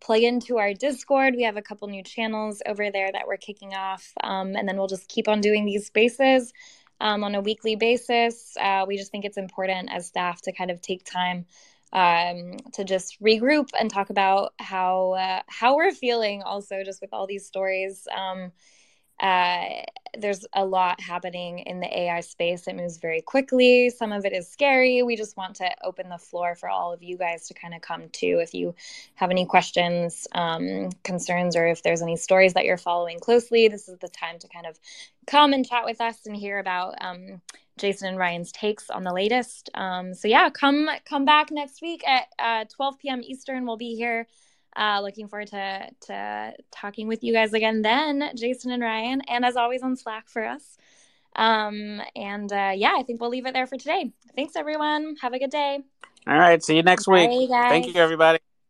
plug 0.00 0.20
into 0.22 0.58
our 0.58 0.74
Discord. 0.74 1.34
We 1.36 1.44
have 1.44 1.56
a 1.56 1.62
couple 1.62 1.88
new 1.88 2.02
channels 2.02 2.60
over 2.66 2.90
there 2.90 3.10
that 3.10 3.26
we're 3.26 3.38
kicking 3.38 3.72
off. 3.72 4.12
Um, 4.22 4.54
and 4.54 4.68
then 4.68 4.76
we'll 4.76 4.86
just 4.86 5.08
keep 5.08 5.26
on 5.26 5.40
doing 5.40 5.64
these 5.64 5.86
spaces 5.86 6.52
um, 7.00 7.24
on 7.24 7.34
a 7.34 7.40
weekly 7.40 7.76
basis. 7.76 8.56
Uh, 8.60 8.84
we 8.86 8.98
just 8.98 9.10
think 9.10 9.24
it's 9.24 9.38
important 9.38 9.88
as 9.90 10.06
staff 10.06 10.42
to 10.42 10.52
kind 10.52 10.70
of 10.70 10.82
take 10.82 11.04
time 11.04 11.46
um, 11.92 12.56
to 12.72 12.84
just 12.84 13.20
regroup 13.22 13.70
and 13.78 13.90
talk 13.90 14.10
about 14.10 14.52
how 14.58 15.12
uh, 15.12 15.42
how 15.48 15.76
we're 15.76 15.92
feeling 15.92 16.42
also 16.42 16.82
just 16.84 17.00
with 17.00 17.12
all 17.12 17.26
these 17.26 17.46
stories. 17.46 18.06
Um, 18.14 18.52
uh, 19.20 19.64
there's 20.18 20.46
a 20.54 20.64
lot 20.64 21.00
happening 21.00 21.60
in 21.60 21.80
the 21.80 21.98
AI 22.00 22.20
space. 22.20 22.66
It 22.68 22.76
moves 22.76 22.98
very 22.98 23.20
quickly. 23.20 23.90
Some 23.90 24.12
of 24.12 24.24
it 24.26 24.32
is 24.32 24.48
scary. 24.48 25.02
We 25.02 25.16
just 25.16 25.36
want 25.36 25.56
to 25.56 25.70
open 25.84 26.08
the 26.08 26.18
floor 26.18 26.54
for 26.54 26.68
all 26.68 26.92
of 26.92 27.02
you 27.02 27.18
guys 27.18 27.48
to 27.48 27.54
kind 27.54 27.74
of 27.74 27.82
come 27.82 28.08
to 28.14 28.26
if 28.40 28.54
you 28.54 28.74
have 29.16 29.30
any 29.30 29.46
questions, 29.46 30.26
um, 30.32 30.90
concerns, 31.04 31.56
or 31.56 31.66
if 31.66 31.82
there's 31.82 32.02
any 32.02 32.16
stories 32.16 32.54
that 32.54 32.64
you're 32.64 32.78
following 32.78 33.20
closely. 33.20 33.68
This 33.68 33.88
is 33.88 33.98
the 33.98 34.08
time 34.08 34.38
to 34.40 34.48
kind 34.48 34.66
of 34.66 34.78
come 35.26 35.52
and 35.52 35.66
chat 35.66 35.84
with 35.84 36.00
us 36.00 36.26
and 36.26 36.36
hear 36.36 36.58
about 36.58 36.94
um, 37.00 37.42
Jason 37.78 38.08
and 38.08 38.18
Ryan's 38.18 38.52
takes 38.52 38.90
on 38.90 39.04
the 39.04 39.12
latest. 39.14 39.70
Um, 39.74 40.14
so 40.14 40.28
yeah, 40.28 40.50
come 40.50 40.88
come 41.08 41.24
back 41.26 41.50
next 41.50 41.82
week 41.82 42.04
at 42.08 42.26
uh, 42.38 42.64
12 42.74 42.98
p.m. 43.00 43.22
Eastern. 43.24 43.66
We'll 43.66 43.76
be 43.78 43.96
here. 43.96 44.26
Uh, 44.76 45.00
looking 45.02 45.26
forward 45.26 45.48
to 45.48 45.88
to 46.02 46.52
talking 46.70 47.08
with 47.08 47.24
you 47.24 47.32
guys 47.32 47.54
again 47.54 47.82
then, 47.82 48.30
Jason 48.36 48.70
and 48.70 48.82
Ryan, 48.82 49.22
and 49.22 49.44
as 49.44 49.56
always 49.56 49.82
on 49.82 49.96
Slack 49.96 50.28
for 50.28 50.44
us. 50.44 50.76
Um, 51.34 52.02
and 52.14 52.52
uh, 52.52 52.72
yeah, 52.74 52.94
I 52.98 53.02
think 53.02 53.20
we'll 53.20 53.30
leave 53.30 53.46
it 53.46 53.54
there 53.54 53.66
for 53.66 53.76
today. 53.76 54.12
Thanks 54.34 54.56
everyone. 54.56 55.16
Have 55.20 55.32
a 55.32 55.38
good 55.38 55.50
day. 55.50 55.80
All 56.26 56.38
right. 56.38 56.62
See 56.62 56.76
you 56.76 56.82
next 56.82 57.06
week. 57.06 57.50
Bye, 57.50 57.68
Thank 57.68 57.94
you, 57.94 58.00
everybody. 58.00 58.38